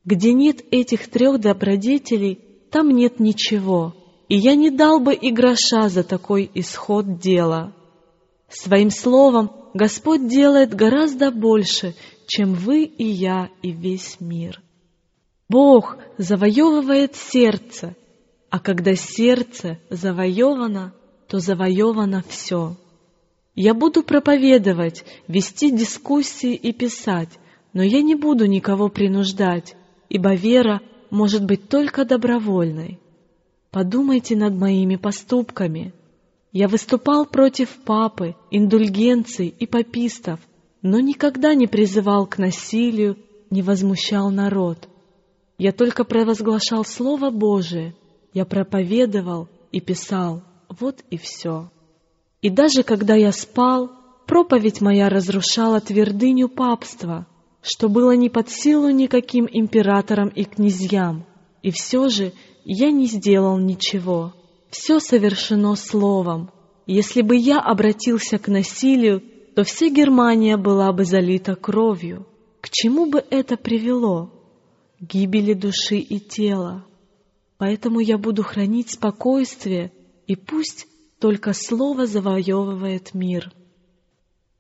Где 0.04 0.34
нет 0.34 0.64
этих 0.72 1.10
трех 1.10 1.40
добродетелей, 1.40 2.40
там 2.72 2.90
нет 2.90 3.20
ничего, 3.20 3.96
и 4.30 4.38
я 4.38 4.56
не 4.56 4.70
дал 4.72 5.00
бы 5.00 5.14
и 5.14 5.32
гроша 5.32 5.90
за 5.90 6.04
такой 6.04 6.50
исход 6.54 7.20
дела. 7.20 7.74
Своим 8.50 8.90
словом 8.90 9.52
Господь 9.74 10.28
делает 10.28 10.74
гораздо 10.74 11.32
больше, 11.32 11.96
чем 12.28 12.54
вы 12.54 12.84
и 12.84 13.06
я 13.06 13.50
и 13.62 13.72
весь 13.72 14.20
мир. 14.20 14.62
Бог 15.50 15.98
завоевывает 16.18 17.16
сердце, 17.16 17.96
а 18.50 18.60
когда 18.60 18.96
сердце 18.96 19.80
завоевано, 19.90 20.94
то 21.28 21.40
завоевано 21.40 22.24
все. 22.28 22.76
Я 23.56 23.74
буду 23.74 24.04
проповедовать, 24.04 25.06
вести 25.30 25.72
дискуссии 25.72 26.54
и 26.54 26.74
писать, 26.74 27.30
но 27.72 27.84
я 27.84 28.02
не 28.02 28.16
буду 28.16 28.46
никого 28.46 28.90
принуждать, 28.90 29.78
ибо 30.10 30.36
вера 30.36 30.82
может 31.10 31.46
быть 31.46 31.70
только 31.70 32.04
добровольной. 32.04 33.00
подумайте 33.72 34.38
над 34.38 34.56
моими 34.56 34.96
поступками. 34.96 35.94
Я 36.54 36.70
выступал 36.70 37.26
против 37.26 37.70
папы, 37.84 38.36
индульгенций 38.50 39.54
и 39.60 39.66
папистов, 39.66 40.40
но 40.82 41.02
никогда 41.02 41.54
не 41.54 41.68
призывал 41.68 42.26
к 42.26 42.38
насилию, 42.38 43.18
не 43.50 43.62
возмущал 43.62 44.30
народ. 44.32 44.88
Я 45.58 45.74
только 45.74 46.06
провозглашал 46.06 46.86
Слово 46.86 47.32
Божие, 47.32 47.96
я 48.34 48.46
проповедовал 48.46 49.50
и 49.74 49.82
писал, 49.82 50.42
вот 50.70 51.04
и 51.10 51.18
все. 51.18 51.70
И 52.46 52.52
даже 52.52 52.84
когда 52.84 53.16
я 53.16 53.32
спал, 53.32 53.90
проповедь 54.28 54.80
моя 54.80 55.10
разрушала 55.10 55.82
твердыню 55.82 56.48
папства, 56.48 57.26
что 57.64 57.90
было 57.90 58.12
не 58.12 58.30
под 58.30 58.52
силу 58.52 58.92
никаким 58.92 59.50
императорам 59.52 60.28
и 60.28 60.44
князьям, 60.44 61.26
и 61.64 61.72
все 61.72 62.08
же 62.08 62.34
я 62.64 62.92
не 62.92 63.08
сделал 63.08 63.58
ничего. 63.58 64.36
Все 64.70 65.00
совершено 65.00 65.76
словом. 65.76 66.52
Если 66.86 67.24
бы 67.24 67.36
я 67.36 67.60
обратился 67.60 68.38
к 68.38 68.48
насилию, 68.48 69.24
то 69.56 69.64
вся 69.64 69.90
Германия 69.90 70.56
была 70.56 70.94
бы 70.94 71.04
залита 71.04 71.56
кровью. 71.56 72.28
К 72.62 72.70
чему 72.70 73.08
бы 73.08 73.26
это 73.32 73.58
привело? 73.58 74.30
Гибели 75.00 75.54
души 75.54 75.98
и 75.98 76.20
тела. 76.20 76.86
Поэтому 77.58 78.02
я 78.02 78.20
буду 78.20 78.44
хранить 78.44 78.92
спокойствие, 78.92 79.92
и 80.28 80.36
пусть 80.36 80.86
только 81.20 81.54
слово 81.54 82.08
завоевывает 82.08 83.14
мир. 83.14 83.54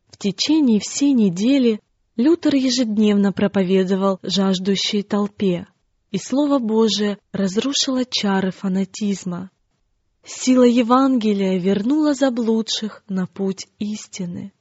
В 0.09 0.17
течение 0.17 0.79
всей 0.79 1.13
недели 1.13 1.81
Лютер 2.15 2.55
ежедневно 2.55 3.33
проповедовал 3.33 4.19
жаждущей 4.24 5.03
толпе, 5.03 5.67
и 6.12 6.17
Слово 6.17 6.59
Божие 6.59 7.17
разрушило 7.33 8.05
чары 8.05 8.51
фанатизма. 8.51 9.51
Сила 10.24 10.63
Евангелия 10.63 11.59
вернула 11.59 12.13
заблудших 12.13 13.03
на 13.09 13.27
путь 13.27 13.67
истины. 13.79 14.53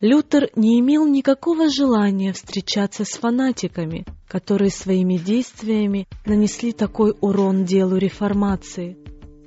Лютер 0.00 0.50
не 0.56 0.80
имел 0.80 1.06
никакого 1.06 1.70
желания 1.70 2.32
встречаться 2.32 3.04
с 3.04 3.10
фанатиками, 3.10 4.04
которые 4.26 4.70
своими 4.70 5.16
действиями 5.16 6.08
нанесли 6.26 6.72
такой 6.72 7.14
урон 7.20 7.64
делу 7.64 7.96
реформации. 7.96 8.98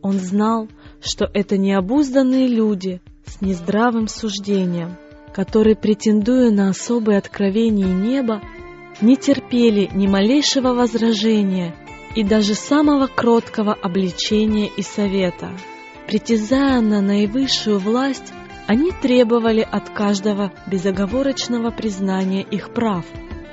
Он 0.01 0.19
знал, 0.19 0.69
что 1.03 1.29
это 1.33 1.57
необузданные 1.57 2.47
люди 2.47 3.01
с 3.25 3.41
нездравым 3.41 4.07
суждением, 4.07 4.95
которые, 5.33 5.75
претендуя 5.75 6.49
на 6.51 6.69
особые 6.69 7.17
откровения 7.17 7.87
неба, 7.87 8.41
не 9.01 9.17
терпели 9.17 9.89
ни 9.93 10.07
малейшего 10.07 10.73
возражения 10.73 11.75
и 12.15 12.23
даже 12.23 12.53
самого 12.53 13.07
кроткого 13.07 13.73
обличения 13.73 14.69
и 14.77 14.81
совета. 14.81 15.51
Притязая 16.07 16.79
на 16.81 17.01
наивысшую 17.01 17.79
власть, 17.79 18.33
они 18.67 18.91
требовали 18.91 19.67
от 19.69 19.89
каждого 19.89 20.53
безоговорочного 20.67 21.71
признания 21.71 22.43
их 22.43 22.73
прав. 22.73 23.05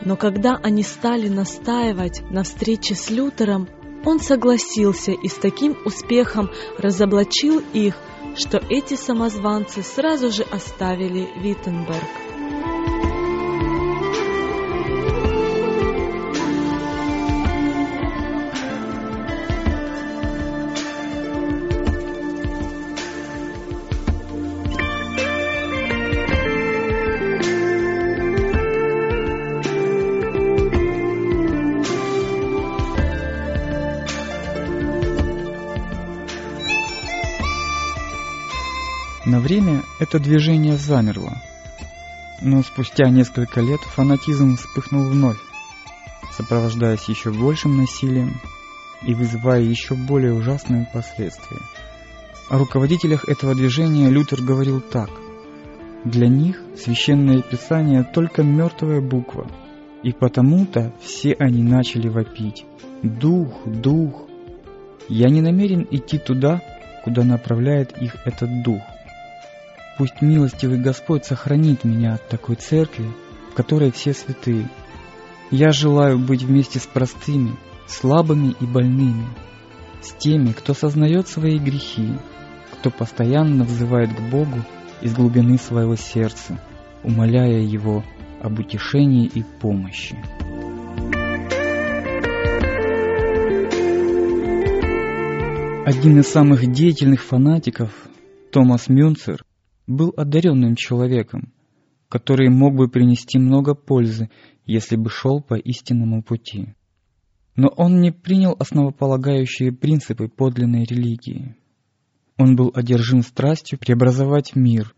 Но 0.04 0.16
когда 0.16 0.58
они 0.62 0.82
стали 0.82 1.28
настаивать 1.28 2.22
на 2.30 2.42
встрече 2.42 2.94
с 2.94 3.10
Лютером, 3.10 3.68
он 4.04 4.20
согласился 4.20 5.12
и 5.12 5.28
с 5.28 5.34
таким 5.34 5.76
успехом 5.84 6.50
разоблачил 6.78 7.62
их, 7.72 7.96
что 8.36 8.58
эти 8.68 8.94
самозванцы 8.94 9.82
сразу 9.82 10.30
же 10.30 10.42
оставили 10.42 11.28
Виттенберг. 11.36 12.29
Это 40.10 40.18
движение 40.18 40.76
замерло, 40.76 41.40
но 42.42 42.64
спустя 42.64 43.08
несколько 43.10 43.60
лет 43.60 43.78
фанатизм 43.78 44.56
вспыхнул 44.56 45.04
вновь, 45.04 45.38
сопровождаясь 46.36 47.08
еще 47.08 47.30
большим 47.30 47.76
насилием 47.76 48.40
и 49.06 49.14
вызывая 49.14 49.60
еще 49.60 49.94
более 49.94 50.34
ужасные 50.34 50.88
последствия. 50.92 51.60
О 52.48 52.58
руководителях 52.58 53.28
этого 53.28 53.54
движения 53.54 54.10
Лютер 54.10 54.42
говорил 54.42 54.80
так. 54.80 55.10
Для 56.04 56.26
них 56.26 56.60
священное 56.76 57.40
писание 57.40 58.02
только 58.02 58.42
мертвая 58.42 59.00
буква, 59.00 59.46
и 60.02 60.10
потому-то 60.10 60.92
все 61.00 61.36
они 61.38 61.62
начали 61.62 62.08
вопить 62.08 62.64
«Дух, 63.04 63.64
дух!» 63.64 64.26
Я 65.08 65.28
не 65.28 65.40
намерен 65.40 65.86
идти 65.88 66.18
туда, 66.18 66.60
куда 67.04 67.22
направляет 67.22 67.96
их 68.02 68.16
этот 68.26 68.64
дух– 68.64 68.82
Пусть 70.00 70.22
милостивый 70.22 70.78
Господь 70.78 71.26
сохранит 71.26 71.84
меня 71.84 72.14
от 72.14 72.26
такой 72.26 72.56
церкви, 72.56 73.04
в 73.50 73.54
которой 73.54 73.92
все 73.92 74.14
святые. 74.14 74.66
Я 75.50 75.72
желаю 75.72 76.18
быть 76.18 76.42
вместе 76.42 76.78
с 76.78 76.86
простыми, 76.86 77.54
слабыми 77.86 78.54
и 78.58 78.64
больными, 78.64 79.26
с 80.00 80.12
теми, 80.14 80.52
кто 80.52 80.72
сознает 80.72 81.28
свои 81.28 81.58
грехи, 81.58 82.14
кто 82.72 82.88
постоянно 82.88 83.64
взывает 83.64 84.08
к 84.08 84.20
Богу 84.30 84.64
из 85.02 85.12
глубины 85.12 85.58
своего 85.58 85.96
сердца, 85.96 86.58
умоляя 87.04 87.60
Его 87.60 88.02
об 88.40 88.58
утешении 88.58 89.26
и 89.26 89.42
помощи. 89.42 90.16
Один 95.84 96.20
из 96.20 96.26
самых 96.26 96.72
деятельных 96.72 97.22
фанатиков, 97.22 97.90
Томас 98.50 98.88
Мюнцер, 98.88 99.44
был 99.90 100.14
одаренным 100.16 100.76
человеком, 100.76 101.52
который 102.08 102.48
мог 102.48 102.74
бы 102.74 102.88
принести 102.88 103.38
много 103.38 103.74
пользы, 103.74 104.30
если 104.64 104.96
бы 104.96 105.10
шел 105.10 105.42
по 105.42 105.54
истинному 105.54 106.22
пути. 106.22 106.74
Но 107.56 107.68
он 107.68 108.00
не 108.00 108.12
принял 108.12 108.54
основополагающие 108.58 109.72
принципы 109.72 110.28
подлинной 110.28 110.84
религии. 110.84 111.56
Он 112.38 112.56
был 112.56 112.70
одержим 112.74 113.22
страстью 113.22 113.78
преобразовать 113.78 114.54
мир, 114.54 114.94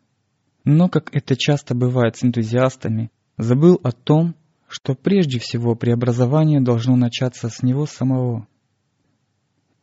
но, 0.64 0.88
как 0.88 1.14
это 1.14 1.36
часто 1.36 1.74
бывает 1.74 2.16
с 2.16 2.24
энтузиастами, 2.24 3.10
забыл 3.36 3.80
о 3.82 3.90
том, 3.90 4.36
что 4.68 4.94
прежде 4.94 5.38
всего 5.38 5.74
преобразование 5.74 6.60
должно 6.60 6.96
начаться 6.96 7.48
с 7.48 7.62
него 7.62 7.86
самого. 7.86 8.46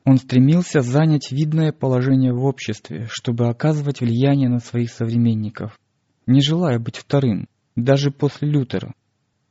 Он 0.10 0.18
стремился 0.18 0.82
занять 0.82 1.32
видное 1.32 1.72
положение 1.72 2.34
в 2.34 2.44
обществе, 2.44 3.06
чтобы 3.12 3.48
оказывать 3.48 4.02
влияние 4.02 4.50
на 4.50 4.58
своих 4.58 4.90
современников, 4.90 5.78
не 6.26 6.42
желая 6.42 6.80
быть 6.80 6.98
вторым, 6.98 7.48
даже 7.76 8.10
после 8.10 8.50
Лютера. 8.50 8.96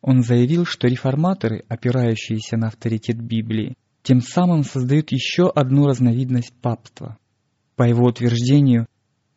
Он 0.00 0.24
заявил, 0.24 0.64
что 0.64 0.88
реформаторы, 0.88 1.64
опирающиеся 1.68 2.56
на 2.56 2.66
авторитет 2.66 3.22
Библии, 3.22 3.76
тем 4.02 4.20
самым 4.20 4.64
создают 4.64 5.12
еще 5.12 5.48
одну 5.48 5.86
разновидность 5.86 6.52
папства. 6.60 7.18
По 7.76 7.84
его 7.84 8.06
утверждению, 8.06 8.88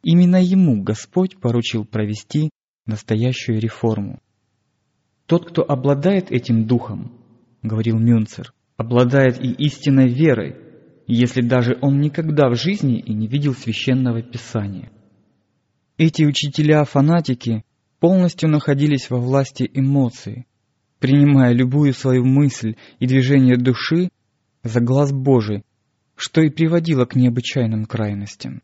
именно 0.02 0.42
ему 0.42 0.82
Господь 0.82 1.40
поручил 1.40 1.86
провести 1.86 2.50
настоящую 2.88 3.60
реформу. 3.60 4.18
«Тот, 5.28 5.48
кто 5.52 5.62
обладает 5.62 6.32
этим 6.32 6.66
духом,— 6.66 7.12
говорил 7.62 8.00
Мюнцер,— 8.00 8.56
обладает 8.78 9.40
и 9.40 9.52
истинной 9.52 10.08
верой, 10.08 10.71
если 11.08 11.42
даже 11.42 11.78
он 11.82 12.00
никогда 12.00 12.50
в 12.50 12.56
жизни 12.56 13.00
и 13.00 13.14
не 13.14 13.28
видел 13.28 13.54
священного 13.54 14.22
писания. 14.22 14.92
Эти 15.98 16.24
учителя-фанатики 16.24 17.64
полностью 18.00 18.50
находились 18.50 19.10
во 19.10 19.18
власти 19.20 19.70
эмоций, 19.74 20.48
принимая 21.00 21.54
любую 21.54 21.94
свою 21.94 22.26
мысль 22.26 22.76
и 23.00 23.08
движение 23.08 23.58
души 23.58 24.10
за 24.64 24.80
глаз 24.80 25.12
Божий, 25.12 25.64
что 26.16 26.42
и 26.42 26.50
приводило 26.50 27.06
к 27.06 27.16
необычайным 27.16 27.86
крайностям. 27.86 28.62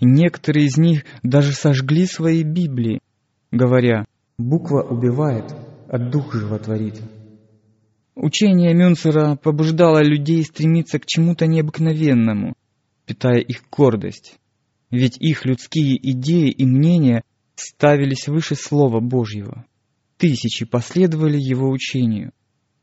Некоторые 0.00 0.66
из 0.66 0.76
них 0.76 1.04
даже 1.22 1.52
сожгли 1.52 2.06
свои 2.06 2.42
Библии, 2.42 3.00
говоря 3.50 4.04
«буква 4.38 4.82
убивает, 4.82 5.54
а 5.88 5.98
дух 5.98 6.34
животворит». 6.34 7.00
Учение 8.16 8.72
Мюнцера 8.72 9.36
побуждало 9.36 10.02
людей 10.02 10.42
стремиться 10.42 10.98
к 10.98 11.04
чему-то 11.04 11.46
необыкновенному, 11.46 12.54
питая 13.04 13.40
их 13.40 13.64
гордость. 13.70 14.38
Ведь 14.90 15.18
их 15.20 15.44
людские 15.44 15.96
идеи 16.12 16.48
и 16.50 16.64
мнения 16.64 17.22
ставились 17.56 18.26
выше 18.26 18.54
Слова 18.54 19.00
Божьего. 19.00 19.66
Тысячи 20.16 20.64
последовали 20.64 21.36
его 21.36 21.68
учению. 21.68 22.32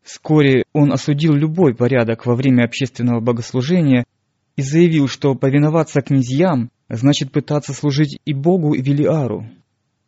Вскоре 0.03 0.65
он 0.71 0.93
осудил 0.93 1.33
любой 1.33 1.73
порядок 1.73 2.27
во 2.27 2.35
время 2.35 2.65
общественного 2.65 3.19
богослужения 3.19 4.05
и 4.55 4.61
заявил, 4.61 5.07
что 5.07 5.33
повиноваться 5.33 6.01
князьям 6.01 6.69
значит 6.89 7.31
пытаться 7.31 7.73
служить 7.73 8.19
и 8.23 8.33
Богу, 8.33 8.75
и 8.75 8.83
Велиару. 8.83 9.47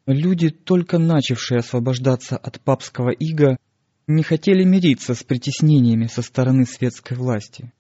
Люди, 0.06 0.50
только 0.50 1.00
начавшие 1.00 1.60
освобождаться 1.60 2.38
от 2.38 2.62
папского 2.62 3.10
ига, 3.10 3.58
не 4.08 4.24
хотели 4.24 4.64
мириться 4.64 5.16
с 5.16 5.24
притеснениями 5.24 6.06
со 6.06 6.22
стороны 6.22 6.66
светской 6.66 7.18
власти. 7.18 7.72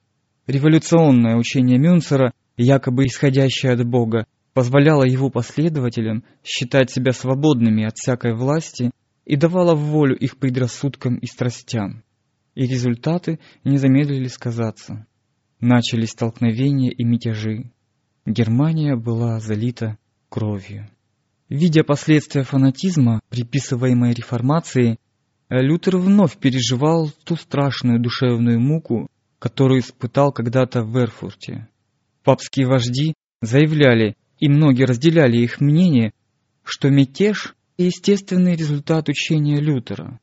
Революционное 0.47 1.35
учение 1.35 1.77
Мюнцера, 1.77 2.33
якобы 2.57 3.05
исходящее 3.05 3.73
от 3.73 3.85
Бога, 3.85 4.25
позволяло 4.53 5.03
его 5.03 5.29
последователям 5.29 6.23
считать 6.43 6.89
себя 6.89 7.11
свободными 7.11 7.85
от 7.85 7.97
всякой 7.97 8.35
власти 8.35 8.91
и 9.25 9.35
давало 9.35 9.75
волю 9.75 10.15
их 10.15 10.37
предрассудкам 10.37 11.17
и 11.17 11.25
страстям. 11.25 12.03
И 12.55 12.65
результаты 12.65 13.39
не 13.63 13.77
замедлили 13.77 14.27
сказаться. 14.27 15.05
Начались 15.59 16.11
столкновения 16.11 16.91
и 16.91 17.03
мятежи. 17.03 17.71
Германия 18.25 18.95
была 18.95 19.39
залита 19.39 19.97
кровью. 20.29 20.89
Видя 21.49 21.83
последствия 21.83 22.43
фанатизма, 22.43 23.19
приписываемой 23.29 24.13
реформации, 24.13 24.97
Лютер 25.49 25.97
вновь 25.97 26.37
переживал 26.37 27.11
ту 27.23 27.35
страшную 27.35 27.99
душевную 27.99 28.59
муку, 28.59 29.07
которую 29.37 29.81
испытал 29.81 30.31
когда-то 30.31 30.81
в 30.83 30.97
Эрфурте. 30.97 31.67
Папские 32.23 32.67
вожди 32.67 33.13
заявляли, 33.41 34.15
и 34.39 34.49
многие 34.49 34.85
разделяли 34.85 35.37
их 35.37 35.61
мнение, 35.61 36.13
что 36.63 36.89
мятеж– 36.89 37.55
естественный 37.77 38.55
результат 38.55 39.07
учения 39.07 39.59
Лютера. 39.59 40.19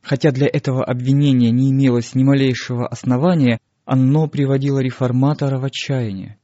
Хотя 0.00 0.30
для 0.30 0.46
этого 0.50 0.84
обвинения 0.84 1.50
не 1.50 1.70
имелось 1.70 2.14
ни 2.14 2.24
малейшего 2.24 2.88
основания, 2.88 3.58
оно 3.84 4.28
приводило 4.28 4.78
реформатора 4.78 5.58
в 5.58 5.64
отчаяние. 5.64 6.38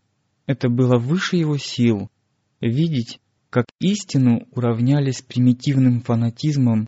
Это 0.47 0.69
было 0.69 0.99
выше 0.99 1.37
его 1.37 1.57
сил– 1.57 2.11
видеть, 2.61 3.19
как 3.49 3.67
истину 3.81 4.47
уравняли 4.53 5.11
с 5.11 5.23
примитивным 5.23 6.03
фанатизмом 6.03 6.87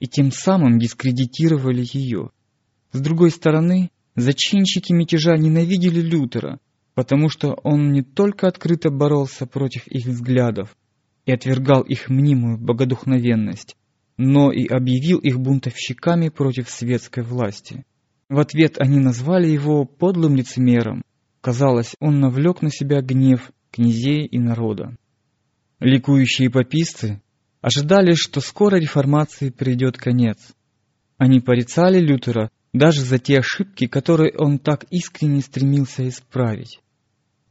и 0.00 0.06
тем 0.06 0.30
самым 0.30 0.78
дискредитировали 0.78 1.84
ее. 1.92 2.30
С 2.92 3.00
другой 3.00 3.30
стороны, 3.30 3.90
зачинщики 4.16 4.92
мятежа 4.92 5.36
ненавидели 5.36 6.00
Лютера, 6.00 6.60
потому 6.94 7.28
что 7.28 7.52
он 7.62 7.92
не 7.92 8.02
только 8.02 8.48
открыто 8.48 8.90
боролся 8.90 9.46
против 9.46 9.86
их 9.86 10.06
взглядов 10.06 10.76
и 11.26 11.32
отвергал 11.32 11.82
их 11.82 12.08
мнимую 12.08 12.58
богодухновенность, 12.58 13.76
но 14.16 14.50
и 14.50 14.66
объявил 14.66 15.18
их 15.18 15.38
бунтовщиками 15.38 16.28
против 16.28 16.68
светской 16.70 17.22
власти. 17.22 17.84
В 18.28 18.38
ответ 18.40 18.78
они 18.78 18.98
назвали 18.98 19.48
его 19.48 19.84
подлым 19.84 20.36
лицемером. 20.36 21.02
Казалось, 21.40 21.94
он 22.00 22.20
навлек 22.20 22.62
на 22.62 22.70
себя 22.70 23.00
гнев 23.00 23.52
князей 23.70 24.26
и 24.26 24.38
народа. 24.38 24.96
Ликующие 25.80 26.50
пописты 26.50 27.22
ожидали, 27.60 28.14
что 28.14 28.40
скоро 28.40 28.76
реформации 28.76 29.50
придет 29.50 29.96
конец. 29.96 30.38
Они 31.16 31.40
порицали 31.40 31.98
Лютера 31.98 32.50
даже 32.72 33.00
за 33.00 33.18
те 33.18 33.38
ошибки, 33.38 33.86
которые 33.86 34.32
он 34.36 34.58
так 34.58 34.84
искренне 34.90 35.40
стремился 35.40 36.08
исправить. 36.08 36.80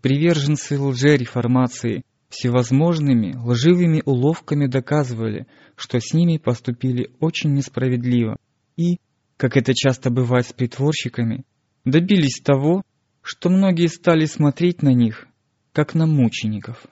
Приверженцы 0.01 0.79
лжереформации 0.79 2.03
всевозможными 2.29 3.35
лживыми 3.35 4.01
уловками 4.05 4.67
доказывали, 4.67 5.47
что 5.75 5.99
с 5.99 6.13
ними 6.13 6.37
поступили 6.37 7.11
очень 7.19 7.53
несправедливо 7.53 8.37
и, 8.75 8.97
как 9.37 9.57
это 9.57 9.73
часто 9.73 10.09
бывает 10.09 10.45
с 10.45 10.53
притворщиками, 10.53 11.43
добились 11.85 12.41
того, 12.41 12.83
что 13.21 13.49
многие 13.49 13.87
стали 13.87 14.25
смотреть 14.25 14.81
на 14.81 14.93
них, 14.93 15.27
как 15.73 15.93
на 15.93 16.05
мучеников. 16.05 16.85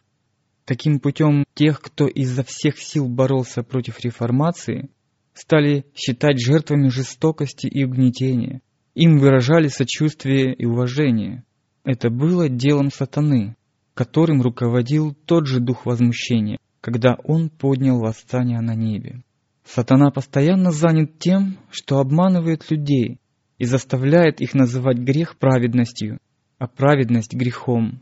Таким 0.66 1.00
путем 1.00 1.46
тех, 1.54 1.80
кто 1.80 2.08
изо 2.08 2.44
всех 2.44 2.80
сил 2.80 3.08
боролся 3.08 3.62
против 3.62 4.00
реформации, 4.00 4.90
стали 5.34 5.86
считать 5.94 6.40
жертвами 6.40 6.90
жестокости 6.90 7.68
и 7.68 7.84
угнетения. 7.84 8.62
Им 8.96 9.18
выражали 9.20 9.68
сочувствие 9.68 10.56
и 10.56 10.66
уважение. 10.66 11.44
Это 11.84 12.10
было 12.10 12.50
делом 12.50 12.90
сатаны, 12.90 13.56
которым 13.94 14.42
руководил 14.42 15.14
тот 15.26 15.46
же 15.46 15.60
дух 15.60 15.86
возмущения, 15.86 16.58
когда 16.82 17.16
он 17.24 17.50
поднял 17.50 18.00
восстание 18.00 18.60
на 18.62 18.74
небе. 18.74 19.22
Сатана 19.64 20.10
постоянно 20.10 20.72
занят 20.72 21.20
тем, 21.20 21.58
что 21.70 22.00
обманывает 22.00 22.70
людей 22.72 23.20
и 23.60 23.66
заставляет 23.66 24.42
их 24.42 24.56
называть 24.56 24.98
грех 24.98 25.38
праведностью, 25.38 26.18
а 26.58 26.68
праведность 26.68 27.34
грехом. 27.34 28.02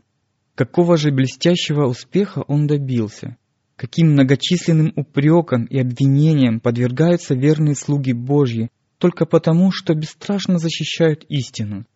Какого 0.54 0.96
же 0.96 1.10
блестящего 1.10 1.86
успеха 1.86 2.44
он 2.46 2.68
добился? 2.68 3.36
Каким 3.74 4.12
многочисленным 4.12 4.92
упрекам 4.94 5.64
и 5.64 5.78
обвинениям 5.78 6.60
подвергаются 6.60 7.34
верные 7.34 7.74
слуги 7.74 8.12
Божьи 8.12 8.70
только 8.98 9.26
потому, 9.26 9.72
что 9.72 9.94
бесстрашно 9.94 10.58
защищают 10.58 11.24
истину? 11.28 11.86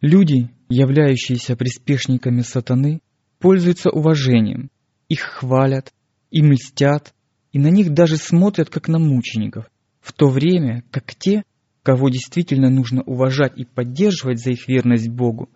Люди, 0.00 0.50
являющиеся 0.68 1.54
приспешниками 1.54 2.40
сатаны, 2.40 3.00
пользуются 3.38 3.90
уважением, 3.90 4.70
их 5.08 5.20
хвалят, 5.20 5.92
им 6.32 6.50
льстят, 6.50 7.14
и 7.52 7.60
на 7.60 7.68
них 7.68 7.94
даже 7.94 8.16
смотрят 8.16 8.68
как 8.68 8.88
на 8.88 8.98
мучеников, 8.98 9.70
в 10.00 10.12
то 10.12 10.26
время 10.28 10.82
как 10.90 11.14
те, 11.14 11.44
кого 11.84 12.08
действительно 12.08 12.68
нужно 12.68 13.02
уважать 13.02 13.56
и 13.56 13.64
поддерживать 13.64 14.40
за 14.40 14.50
их 14.50 14.66
верность 14.66 15.08
Богу, 15.08 15.48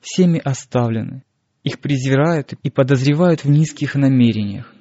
всеми 0.00 0.38
оставлены, 0.38 1.24
их 1.64 1.80
презирают 1.80 2.52
и 2.62 2.70
подозревают 2.70 3.42
в 3.42 3.48
низких 3.48 3.94
намерениях. 3.96 4.72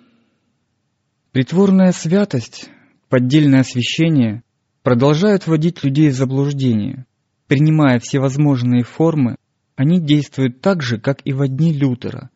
Притворная 1.32 1.93
святость, 1.93 2.69
поддельное 3.10 3.62
освящение 3.62 4.43
продолжают 4.84 5.48
вводить 5.48 5.84
людей 5.84 6.10
в 6.10 6.13
заблуждение. 6.13 7.06
Принимая 7.48 8.00
всевозможные 8.00 8.84
формы, 8.84 9.38
они 9.76 10.00
действуют 10.00 10.62
так 10.62 10.84
же, 10.84 11.00
как 11.00 11.22
и 11.24 11.34
в 11.34 11.48
дни 11.48 11.74
Лютера, 11.74 12.30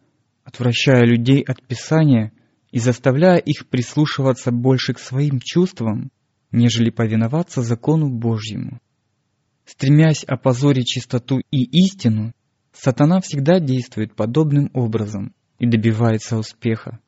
отвращая 0.43 1.03
людей 1.03 1.41
от 1.41 1.61
Писания 1.61 2.31
и 2.71 2.79
заставляя 2.79 3.37
их 3.37 3.67
прислушиваться 3.67 4.51
больше 4.51 4.93
к 4.93 4.99
своим 4.99 5.39
чувствам, 5.43 6.09
нежели 6.51 6.89
повиноваться 6.89 7.61
закону 7.61 8.09
Божьему. 8.09 8.79
Стремясь 9.65 10.23
опозорить 10.23 10.87
чистоту 10.87 11.41
и 11.51 11.63
истину, 11.85 12.31
Сатана 12.79 13.21
всегда 13.21 13.59
действует 13.59 14.15
подобным 14.15 14.69
образом 14.73 15.33
и 15.57 15.65
добивается 15.67 16.37
успеха. 16.37 16.99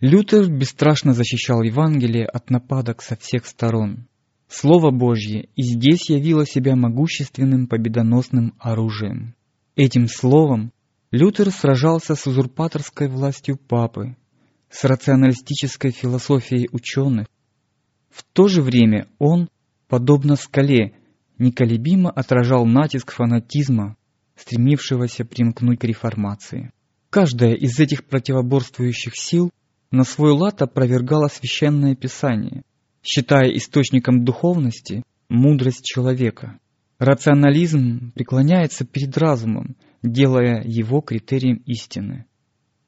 Лютер 0.00 0.50
бесстрашно 0.50 1.12
защищал 1.12 1.62
Евангелие 1.62 2.26
от 2.26 2.50
нападок 2.50 3.00
со 3.00 3.16
всех 3.16 3.46
сторон. 3.46 4.08
Слово 4.48 4.90
Божье 4.90 5.48
и 5.54 5.62
здесь 5.62 6.10
явило 6.10 6.44
себя 6.44 6.74
могущественным 6.74 7.68
победоносным 7.68 8.54
оружием. 8.58 9.36
Этим 9.76 10.08
словом 10.08 10.72
Лютер 11.12 11.50
сражался 11.50 12.16
с 12.16 12.26
узурпаторской 12.26 13.08
властью 13.08 13.58
папы, 13.58 14.16
с 14.70 14.82
рационалистической 14.84 15.92
философией 15.92 16.68
ученых. 16.72 17.28
В 18.08 18.24
то 18.24 18.48
же 18.48 18.60
время 18.60 19.06
он, 19.20 19.48
подобно 19.86 20.34
скале, 20.34 20.94
неколебимо 21.38 22.10
отражал 22.10 22.66
натиск 22.66 23.12
фанатизма, 23.12 23.96
стремившегося 24.40 25.24
примкнуть 25.24 25.78
к 25.78 25.84
реформации. 25.84 26.72
Каждая 27.10 27.54
из 27.54 27.78
этих 27.78 28.04
противоборствующих 28.04 29.16
сил 29.16 29.50
на 29.90 30.04
свой 30.04 30.32
лад 30.32 30.62
опровергала 30.62 31.28
священное 31.28 31.94
писание, 31.94 32.62
считая 33.02 33.50
источником 33.50 34.24
духовности 34.24 35.02
мудрость 35.28 35.84
человека. 35.84 36.58
Рационализм 36.98 38.12
преклоняется 38.12 38.84
перед 38.84 39.16
разумом, 39.16 39.76
делая 40.02 40.62
его 40.64 41.00
критерием 41.00 41.62
истины. 41.66 42.26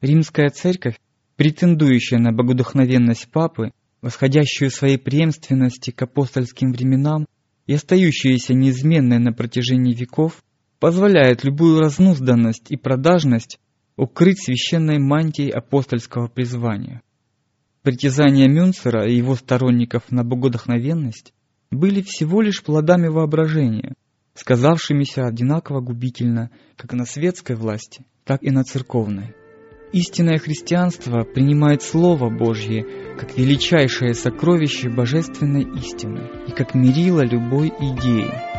Римская 0.01 0.51
церковь, 0.51 0.99
претендующая 1.37 2.19
на 2.19 2.33
богодухновенность 2.33 3.31
папы, 3.31 3.73
восходящую 4.03 4.71
своей 4.71 4.99
преемственности 4.99 5.91
к 5.91 6.03
апостольским 6.03 6.73
временам 6.73 7.27
и 7.67 7.75
остающаяся 7.75 8.53
неизменной 8.53 9.19
на 9.19 9.33
протяжении 9.33 9.95
веков, 9.95 10.43
позволяет 10.83 11.45
любую 11.45 11.79
разнузданность 11.79 12.73
и 12.73 12.77
продажность 12.77 13.61
укрыть 13.97 14.43
священной 14.43 14.99
мантией 14.99 15.51
апостольского 15.51 16.27
призвания. 16.27 17.03
Притязания 17.83 18.49
Мюнцера 18.49 19.07
и 19.07 19.15
его 19.15 19.37
сторонников 19.37 20.11
на 20.11 20.25
богодохновенность 20.25 21.35
были 21.71 22.03
всего 22.03 22.43
лишь 22.43 22.65
плодами 22.65 23.07
воображения, 23.07 23.95
сказавшимися 24.35 25.25
одинаково 25.25 25.81
губительно 25.83 26.51
как 26.75 26.95
на 26.95 27.05
светской 27.05 27.55
власти, 27.55 28.05
так 28.25 28.43
и 28.43 28.51
на 28.51 28.65
церковной. 28.65 29.37
Истинное 29.93 30.39
христианство 30.39 31.23
принимает 31.23 31.83
Слово 31.83 32.29
Божье 32.29 32.85
как 33.21 33.39
величайшее 33.39 34.15
сокровище 34.15 34.89
божественной 34.89 35.63
истины 35.63 36.29
и 36.49 36.51
как 36.51 36.75
мерило 36.75 37.25
любой 37.25 37.69
идеи. 37.69 38.52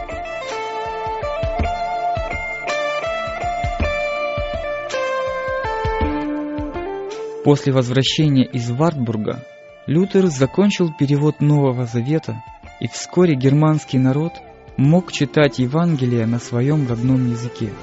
После 7.43 7.73
возвращения 7.73 8.45
из 8.45 8.69
Вартбурга 8.71 9.43
Лютер 9.85 10.27
закончил 10.27 10.93
перевод 10.97 11.41
Нового 11.41 11.85
Завета, 11.85 12.41
и 12.79 12.87
вскоре 12.87 13.35
германский 13.35 13.97
народ 13.97 14.31
мог 14.77 15.11
читать 15.11 15.59
Евангелие 15.59 16.25
на 16.25 16.39
своем 16.39 16.87
родном 16.87 17.29
языке. 17.29 17.73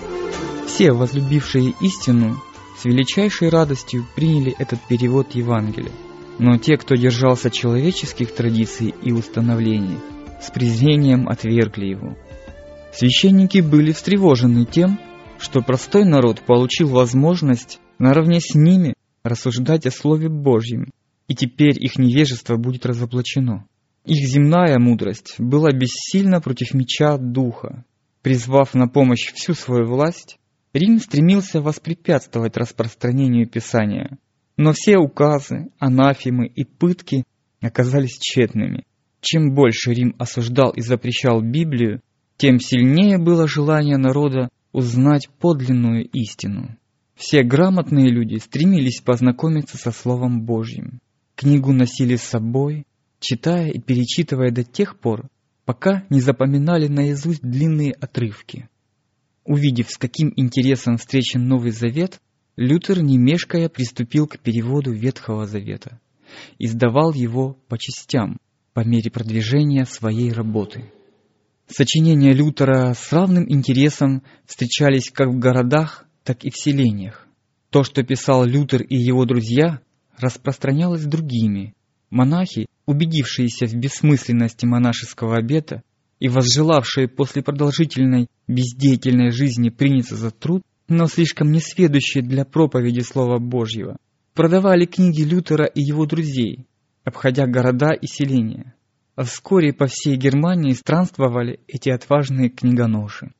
Все, 0.66 0.92
возлюбившие 0.92 1.74
истину, 1.82 2.36
с 2.78 2.86
величайшей 2.86 3.50
радостью 3.50 4.06
приняли 4.16 4.54
этот 4.58 4.80
перевод 4.88 5.34
Евангелия. 5.34 5.92
Но 6.38 6.56
те, 6.56 6.78
кто 6.78 6.94
держался 6.94 7.50
человеческих 7.50 8.34
традиций 8.34 8.94
и 9.02 9.12
установлений, 9.12 9.98
с 10.40 10.50
презрением 10.50 11.28
отвергли 11.28 11.84
его. 11.84 12.16
Священники 12.94 13.58
были 13.58 13.92
встревожены 13.92 14.64
тем, 14.64 14.98
что 15.38 15.60
простой 15.60 16.04
народ 16.06 16.40
получил 16.40 16.88
возможность 16.88 17.78
наравне 17.98 18.40
с 18.40 18.54
ними 18.54 18.94
рассуждать 19.22 19.86
о 19.86 19.90
Слове 19.90 20.28
Божьем, 20.28 20.90
и 21.28 21.34
теперь 21.34 21.82
их 21.82 21.98
невежество 21.98 22.56
будет 22.56 22.86
разоблачено. 22.86 23.66
Их 24.04 24.28
земная 24.28 24.78
мудрость 24.78 25.34
была 25.38 25.70
бессильна 25.72 26.40
против 26.40 26.74
меча 26.74 27.18
Духа. 27.18 27.84
Призвав 28.22 28.74
на 28.74 28.88
помощь 28.88 29.32
всю 29.32 29.54
свою 29.54 29.86
власть, 29.86 30.38
Рим 30.72 31.00
стремился 31.00 31.60
воспрепятствовать 31.60 32.56
распространению 32.56 33.48
Писания, 33.48 34.18
но 34.56 34.72
все 34.72 34.98
указы, 34.98 35.70
анафемы 35.78 36.46
и 36.46 36.64
пытки 36.64 37.24
оказались 37.60 38.18
тщетными. 38.18 38.84
Чем 39.20 39.54
больше 39.54 39.92
Рим 39.92 40.14
осуждал 40.18 40.70
и 40.70 40.80
запрещал 40.80 41.42
Библию, 41.42 42.00
тем 42.36 42.58
сильнее 42.58 43.18
было 43.18 43.46
желание 43.46 43.98
народа 43.98 44.48
узнать 44.72 45.28
подлинную 45.40 46.08
истину. 46.08 46.76
Все 47.20 47.42
грамотные 47.42 48.08
люди 48.08 48.38
стремились 48.38 49.02
познакомиться 49.02 49.76
со 49.76 49.92
Словом 49.92 50.40
Божьим. 50.40 51.00
Книгу 51.34 51.70
носили 51.70 52.16
с 52.16 52.22
собой, 52.22 52.86
читая 53.18 53.68
и 53.68 53.78
перечитывая 53.78 54.50
до 54.50 54.64
тех 54.64 54.98
пор, 54.98 55.28
пока 55.66 56.06
не 56.08 56.22
запоминали 56.22 56.88
наизусть 56.88 57.42
длинные 57.42 57.92
отрывки. 57.92 58.70
Увидев, 59.44 59.90
с 59.90 59.98
каким 59.98 60.32
интересом 60.34 60.96
встречен 60.96 61.46
Новый 61.46 61.72
Завет, 61.72 62.22
Лютер, 62.56 63.02
не 63.02 63.18
мешкая, 63.18 63.68
приступил 63.68 64.26
к 64.26 64.38
переводу 64.38 64.90
Ветхого 64.90 65.46
Завета. 65.46 66.00
Издавал 66.58 67.12
его 67.12 67.58
по 67.68 67.76
частям, 67.76 68.38
по 68.72 68.80
мере 68.80 69.10
продвижения 69.10 69.84
своей 69.84 70.32
работы. 70.32 70.90
Сочинения 71.68 72.32
Лютера 72.32 72.94
с 72.94 73.12
равным 73.12 73.44
интересом 73.46 74.22
встречались 74.46 75.10
как 75.10 75.28
в 75.28 75.38
городах, 75.38 76.06
так 76.30 76.44
и 76.44 76.50
в 76.50 76.56
селениях. 76.56 77.26
То, 77.70 77.82
что 77.82 78.04
писал 78.04 78.44
Лютер 78.44 78.82
и 78.82 78.96
его 78.96 79.24
друзья, 79.24 79.80
распространялось 80.16 81.04
другими. 81.04 81.74
Монахи, 82.08 82.66
убедившиеся 82.86 83.66
в 83.66 83.74
бессмысленности 83.74 84.64
монашеского 84.64 85.38
обета 85.38 85.82
и 86.20 86.28
возжелавшие 86.28 87.08
после 87.08 87.42
продолжительной 87.42 88.28
бездеятельной 88.46 89.32
жизни 89.32 89.70
приняться 89.70 90.14
за 90.14 90.30
труд, 90.30 90.62
но 90.86 91.08
слишком 91.08 91.50
несведущие 91.50 92.22
для 92.22 92.44
проповеди 92.44 93.00
Слова 93.00 93.40
Божьего, 93.40 93.96
продавали 94.34 94.84
книги 94.84 95.22
Лютера 95.22 95.64
и 95.64 95.82
его 95.82 96.06
друзей, 96.06 96.64
обходя 97.02 97.48
города 97.48 97.90
и 97.90 98.06
селения. 98.06 98.76
А 99.16 99.24
вскоре 99.24 99.72
по 99.72 99.88
всей 99.88 100.14
Германии 100.14 100.74
странствовали 100.74 101.58
эти 101.66 101.90
отважные 101.90 102.50
книгоноши. 102.50 103.32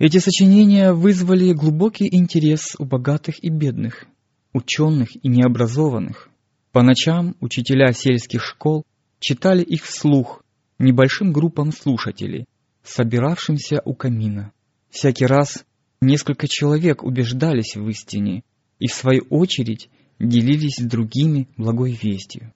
Эти 0.00 0.16
сочинения 0.16 0.94
вызвали 0.94 1.52
глубокий 1.52 2.08
интерес 2.10 2.74
у 2.78 2.86
богатых 2.86 3.44
и 3.44 3.50
бедных, 3.50 4.06
ученых 4.54 5.10
и 5.14 5.28
необразованных. 5.28 6.30
По 6.72 6.82
ночам 6.82 7.36
учителя 7.40 7.92
сельских 7.92 8.42
школ 8.42 8.86
читали 9.18 9.62
их 9.62 9.84
вслух 9.84 10.42
небольшим 10.78 11.34
группам 11.34 11.70
слушателей, 11.70 12.46
собиравшимся 12.82 13.82
у 13.84 13.92
камина. 13.92 14.52
Всякий 14.88 15.26
раз 15.26 15.66
несколько 16.00 16.48
человек 16.48 17.02
убеждались 17.02 17.76
в 17.76 17.86
истине 17.90 18.42
и, 18.78 18.86
в 18.86 18.94
свою 18.94 19.26
очередь, 19.28 19.90
делились 20.18 20.76
с 20.78 20.82
другими 20.82 21.46
благой 21.58 21.92
вестью. 21.92 22.54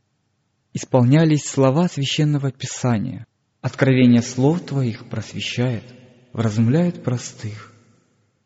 Исполнялись 0.72 1.44
слова 1.44 1.88
Священного 1.88 2.50
Писания. 2.52 3.26
Откровение 3.60 4.22
слов 4.22 4.62
Твоих 4.62 5.10
просвещает 5.10 5.84
вразумляет 6.34 7.02
простых. 7.02 7.72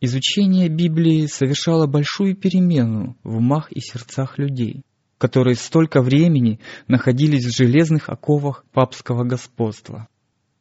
Изучение 0.00 0.68
Библии 0.68 1.26
совершало 1.26 1.88
большую 1.88 2.36
перемену 2.36 3.16
в 3.24 3.38
умах 3.38 3.72
и 3.72 3.80
сердцах 3.80 4.38
людей, 4.38 4.82
которые 5.16 5.56
столько 5.56 6.02
времени 6.02 6.60
находились 6.86 7.46
в 7.46 7.56
железных 7.56 8.08
оковах 8.08 8.64
папского 8.72 9.24
господства. 9.24 10.06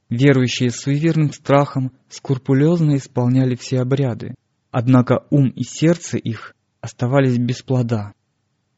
Верующие 0.10 0.72
с 0.72 0.78
суеверным 0.78 1.32
страхом 1.32 1.92
скрупулезно 2.10 2.96
исполняли 2.96 3.56
все 3.56 3.82
обряды, 3.82 4.34
однако 4.72 5.26
ум 5.30 5.50
и 5.50 5.63
сердце 5.63 6.18
их 6.18 6.56
оставались 6.80 7.38
без 7.38 7.62
плода. 7.62 8.13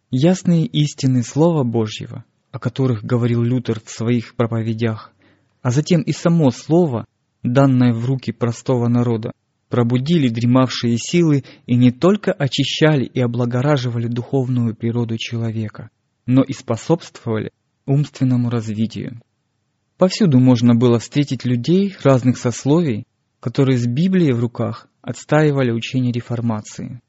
Ясные 0.10 0.66
истины 0.66 1.22
Слова 1.22 1.64
Божьего, 1.64 2.26
о 2.52 2.58
которых 2.58 3.04
говорил 3.04 3.44
Лютер 3.44 3.80
в 3.80 3.92
своих 3.92 4.36
проповедях, 4.36 5.14
а 5.62 5.70
затем 5.70 6.02
и 6.02 6.12
само 6.12 6.50
Слово– 6.50 7.06
данное 7.44 7.94
в 7.94 8.06
руки 8.06 8.32
простого 8.32 8.88
народа, 8.88 9.32
пробудили 9.70 10.30
дремавшие 10.30 10.98
силы 10.98 11.44
и 11.66 11.76
не 11.76 11.92
только 11.92 12.32
очищали 12.32 13.06
и 13.06 13.20
облагораживали 13.20 14.08
духовную 14.08 14.76
природу 14.76 15.18
человека, 15.18 15.90
но 16.26 16.44
и 16.44 16.54
способствовали 16.54 17.52
умственному 17.86 18.50
развитию. 18.50 19.22
Повсюду 19.98 20.40
можно 20.40 20.76
было 20.76 21.00
встретить 21.00 21.46
людей 21.46 21.96
разных 22.04 22.38
сословий, 22.38 23.06
которые 23.40 23.78
с 23.78 23.86
Библией 23.86 24.34
в 24.34 24.40
руках 24.40 24.88
отстаивали 25.02 25.72
учение 25.72 26.12
реформации. 26.12 27.02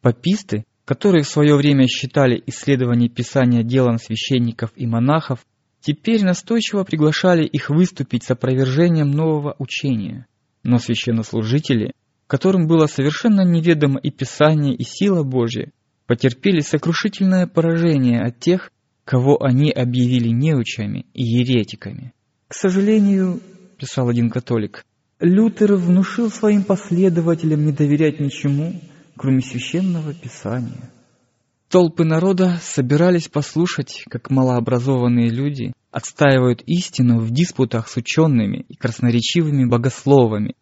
Паписты, 0.00 0.64
которые 0.84 1.22
в 1.22 1.28
свое 1.28 1.54
время 1.56 1.86
считали 1.86 2.42
исследование 2.46 3.08
Писания 3.08 3.62
делом 3.62 3.98
священников 3.98 4.72
и 4.74 4.86
монахов, 4.86 5.40
теперь 5.80 6.24
настойчиво 6.24 6.84
приглашали 6.84 7.44
их 7.44 7.70
выступить 7.70 8.24
с 8.24 8.30
опровержением 8.30 9.10
нового 9.10 9.54
учения. 9.58 10.26
Но 10.62 10.78
священнослужители, 10.78 11.92
которым 12.26 12.66
было 12.66 12.86
совершенно 12.86 13.42
неведомо 13.42 13.98
и 14.00 14.10
Писание, 14.10 14.74
и 14.74 14.84
сила 14.84 15.22
Божья, 15.22 15.70
потерпели 16.06 16.60
сокрушительное 16.60 17.46
поражение 17.46 18.20
от 18.20 18.38
тех, 18.40 18.72
кого 19.04 19.42
они 19.42 19.70
объявили 19.70 20.28
неучами 20.28 21.06
и 21.14 21.22
еретиками. 21.22 22.12
К 22.48 22.54
сожалению, 22.54 23.40
писал 23.78 24.08
один 24.08 24.30
католик, 24.30 24.84
Лютер 25.20 25.74
внушил 25.74 26.30
своим 26.30 26.64
последователям 26.64 27.66
не 27.66 27.72
доверять 27.72 28.20
ничему, 28.20 28.80
кроме 29.16 29.42
священного 29.42 30.14
Писания. 30.14 30.90
Толпы 31.70 32.02
народа 32.02 32.58
собирались 32.60 33.28
послушать, 33.28 34.02
как 34.10 34.28
малообразованные 34.28 35.30
люди 35.30 35.72
отстаивают 35.92 36.62
истину 36.66 37.20
в 37.20 37.30
диспутах 37.30 37.88
с 37.88 37.96
учеными 37.96 38.64
и 38.68 38.74
красноречивыми 38.74 39.66
богословами. 39.66 40.54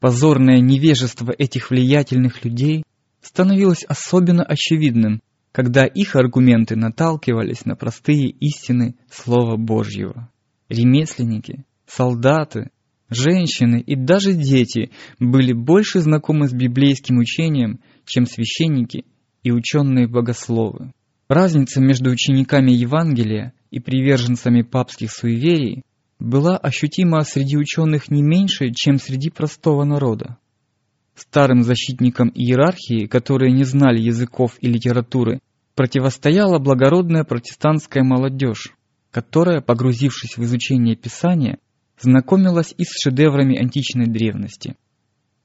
Позорное 0.00 0.60
невежество 0.60 1.32
этих 1.32 1.70
влиятельных 1.70 2.44
людей 2.44 2.82
становилось 3.22 3.84
особенно 3.84 4.42
очевидным, 4.42 5.22
когда 5.50 5.86
их 5.86 6.14
аргументы 6.14 6.76
наталкивались 6.76 7.64
на 7.64 7.74
простые 7.74 8.28
истины 8.28 8.96
Слова 9.10 9.56
Божьего. 9.56 10.30
Ремесленники, 10.68 11.64
солдаты, 11.86 12.68
женщины 13.08 13.80
и 13.80 13.96
даже 13.96 14.34
дети 14.34 14.90
были 15.18 15.54
больше 15.54 16.00
знакомы 16.00 16.48
с 16.48 16.52
библейским 16.52 17.16
учением, 17.16 17.80
чем 18.04 18.26
священники 18.26 19.06
и 19.44 19.52
ученые 19.52 20.08
богословы. 20.08 20.90
Разница 21.28 21.80
между 21.80 22.10
учениками 22.10 22.72
Евангелия 22.72 23.52
и 23.70 23.78
приверженцами 23.78 24.62
папских 24.62 25.12
суеверий 25.12 25.82
была 26.18 26.56
ощутима 26.56 27.20
среди 27.22 27.56
ученых 27.56 28.10
не 28.10 28.22
меньше, 28.22 28.70
чем 28.72 28.98
среди 28.98 29.30
простого 29.30 29.84
народа. 29.84 30.38
Старым 31.14 31.62
защитникам 31.62 32.30
иерархии, 32.34 33.06
которые 33.06 33.52
не 33.52 33.64
знали 33.64 34.00
языков 34.00 34.56
и 34.60 34.66
литературы, 34.66 35.40
противостояла 35.74 36.58
благородная 36.58 37.24
протестантская 37.24 38.02
молодежь, 38.02 38.74
которая, 39.10 39.60
погрузившись 39.60 40.36
в 40.36 40.42
изучение 40.42 40.96
Писания, 40.96 41.58
знакомилась 42.00 42.74
и 42.76 42.84
с 42.84 43.00
шедеврами 43.02 43.58
античной 43.58 44.06
древности. 44.06 44.76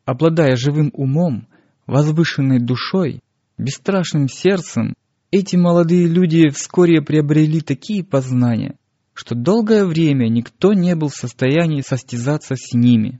Обладая 0.06 0.56
живым 0.56 0.90
умом, 0.94 1.48
возвышенной 1.86 2.60
душой, 2.60 3.22
бесстрашным 3.60 4.28
сердцем, 4.30 4.94
эти 5.32 5.56
молодые 5.56 6.08
люди 6.08 6.50
вскоре 6.50 7.02
приобрели 7.02 7.62
такие 7.62 8.04
познания, 8.04 8.78
что 9.14 9.36
долгое 9.36 9.86
время 9.86 10.28
никто 10.30 10.74
не 10.74 10.96
был 10.96 11.10
в 11.10 11.16
состоянии 11.16 11.82
состязаться 11.82 12.56
с 12.56 12.74
ними. 12.74 13.20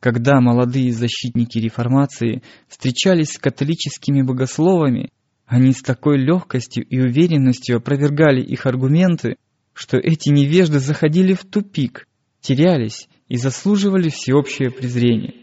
Когда 0.00 0.40
молодые 0.40 0.92
защитники 0.92 1.58
реформации 1.58 2.42
встречались 2.68 3.32
с 3.32 3.38
католическими 3.38 4.22
богословами, 4.22 5.10
Они 5.44 5.72
с 5.72 5.82
такой 5.82 6.16
легкостью 6.16 6.82
и 6.82 6.98
уверенностью 6.98 7.76
опровергали 7.76 8.40
их 8.40 8.64
аргументы, 8.64 9.36
что 9.74 9.98
эти 9.98 10.30
невежды 10.30 10.78
заходили 10.78 11.34
в 11.34 11.44
тупик, 11.44 12.08
терялись 12.40 13.06
и 13.28 13.36
заслуживали 13.36 14.08
всеобщее 14.08 14.70
презрение. 14.70 15.34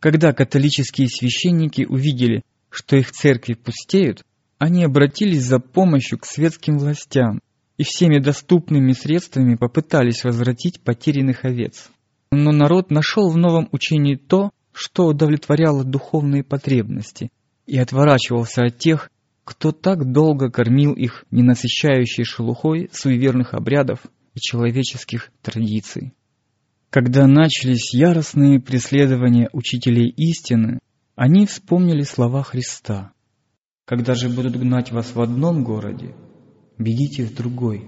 Когда 0.00 0.32
католические 0.32 1.08
священники 1.08 1.84
увидели, 1.84 2.42
что 2.74 2.96
их 2.96 3.12
церкви 3.12 3.54
пустеют, 3.54 4.24
они 4.58 4.84
обратились 4.84 5.44
за 5.44 5.60
помощью 5.60 6.18
к 6.18 6.26
светским 6.26 6.78
властям 6.78 7.40
и 7.76 7.84
всеми 7.84 8.18
доступными 8.18 8.92
средствами 8.92 9.54
попытались 9.54 10.24
возвратить 10.24 10.80
потерянных 10.80 11.44
овец. 11.44 11.88
Но 12.32 12.50
народ 12.50 12.90
нашел 12.90 13.30
в 13.30 13.36
новом 13.36 13.68
учении 13.70 14.16
то, 14.16 14.50
что 14.72 15.06
удовлетворяло 15.06 15.84
духовные 15.84 16.42
потребности, 16.42 17.30
и 17.66 17.78
отворачивался 17.78 18.64
от 18.64 18.78
тех, 18.78 19.08
кто 19.44 19.70
так 19.70 20.10
долго 20.10 20.50
кормил 20.50 20.94
их 20.94 21.24
ненасыщающей 21.30 22.24
шелухой 22.24 22.90
суеверных 22.92 23.54
обрядов 23.54 24.00
и 24.34 24.40
человеческих 24.40 25.30
традиций. 25.42 26.12
Когда 26.90 27.26
начались 27.26 27.94
яростные 27.94 28.60
преследования 28.60 29.48
учителей 29.52 30.08
истины, 30.08 30.80
они 31.16 31.46
вспомнили 31.46 32.02
слова 32.02 32.42
Христа. 32.42 33.12
«Когда 33.86 34.14
же 34.14 34.28
будут 34.28 34.56
гнать 34.56 34.92
вас 34.92 35.14
в 35.14 35.20
одном 35.20 35.64
городе, 35.64 36.14
бегите 36.78 37.24
в 37.24 37.34
другой». 37.34 37.86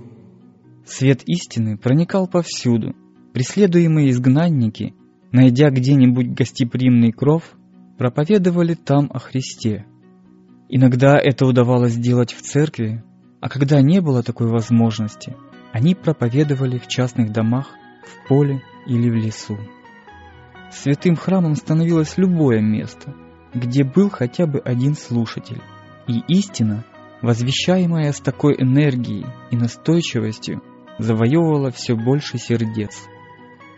Свет 0.84 1.22
истины 1.26 1.76
проникал 1.76 2.28
повсюду. 2.28 2.94
Преследуемые 3.32 4.10
изгнанники, 4.10 4.94
найдя 5.32 5.70
где-нибудь 5.70 6.28
гостеприимный 6.28 7.12
кров, 7.12 7.56
проповедовали 7.98 8.74
там 8.74 9.10
о 9.12 9.18
Христе– 9.18 9.86
Иногда 10.68 11.16
это 11.18 11.46
удавалось 11.46 11.94
делать 11.94 12.32
в 12.32 12.42
церкви, 12.42 13.04
а 13.40 13.48
когда 13.48 13.80
не 13.80 14.00
было 14.00 14.22
такой 14.24 14.48
возможности, 14.48 15.36
они 15.72 15.94
проповедовали 15.94 16.78
в 16.78 16.88
частных 16.88 17.32
домах, 17.32 17.68
в 18.02 18.28
поле 18.28 18.62
или 18.86 19.08
в 19.08 19.14
лесу. 19.14 19.56
Святым 20.82 21.16
храмом 21.16 21.54
становилось 21.56 22.18
любое 22.18 22.60
место, 22.60 23.14
где 23.54 23.82
был 23.82 24.10
хотя 24.10 24.46
бы 24.46 24.60
один 24.60 24.94
слушатель, 24.94 25.62
и 26.06 26.20
истина, 26.28 26.84
возвещаемая 27.22 28.12
с 28.12 28.20
такой 28.20 28.54
энергией 28.58 29.24
и 29.50 29.56
настойчивостью, 29.56 30.62
завоевывала 30.98 31.70
все 31.70 31.96
больше 31.96 32.36
сердец. 32.36 33.06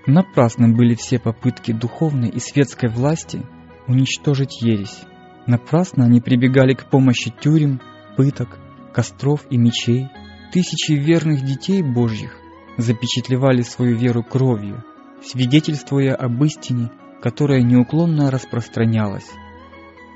Напрасно 0.06 0.68
были 0.68 0.94
все 0.94 1.20
попытки 1.20 1.70
духовной 1.72 2.30
и 2.30 2.40
светской 2.40 2.90
власти 2.90 3.46
уничтожить 3.86 4.60
ересь. 4.60 4.98
Напрасно 5.46 6.04
они 6.04 6.20
прибегали 6.20 6.74
к 6.74 6.90
помощи 6.90 7.32
тюрем, 7.40 7.80
пыток, 8.16 8.58
костров 8.92 9.46
и 9.50 9.56
мечей. 9.56 10.08
Тысячи 10.52 10.92
верных 10.92 11.44
детей 11.44 11.80
Божьих 11.80 12.36
запечатлевали 12.76 13.62
свою 13.62 13.96
веру 13.96 14.24
кровью, 14.24 14.82
свидетельствуя 15.22 16.14
об 16.14 16.42
истине, 16.44 16.90
которая 17.22 17.62
неуклонно 17.62 18.30
распространялась. 18.30 19.28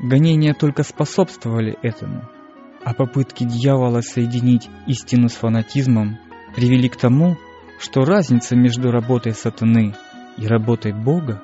Гонения 0.00 0.54
только 0.54 0.82
способствовали 0.82 1.78
этому, 1.82 2.28
а 2.84 2.94
попытки 2.94 3.44
дьявола 3.44 4.00
соединить 4.00 4.68
истину 4.86 5.28
с 5.28 5.34
фанатизмом 5.34 6.18
привели 6.54 6.88
к 6.88 6.96
тому, 6.96 7.36
что 7.78 8.02
разница 8.02 8.56
между 8.56 8.90
работой 8.90 9.32
сатаны 9.32 9.94
и 10.36 10.46
работой 10.46 10.92
Бога 10.92 11.42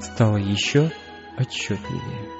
стала 0.00 0.36
еще 0.36 0.90
отчетливее. 1.36 2.37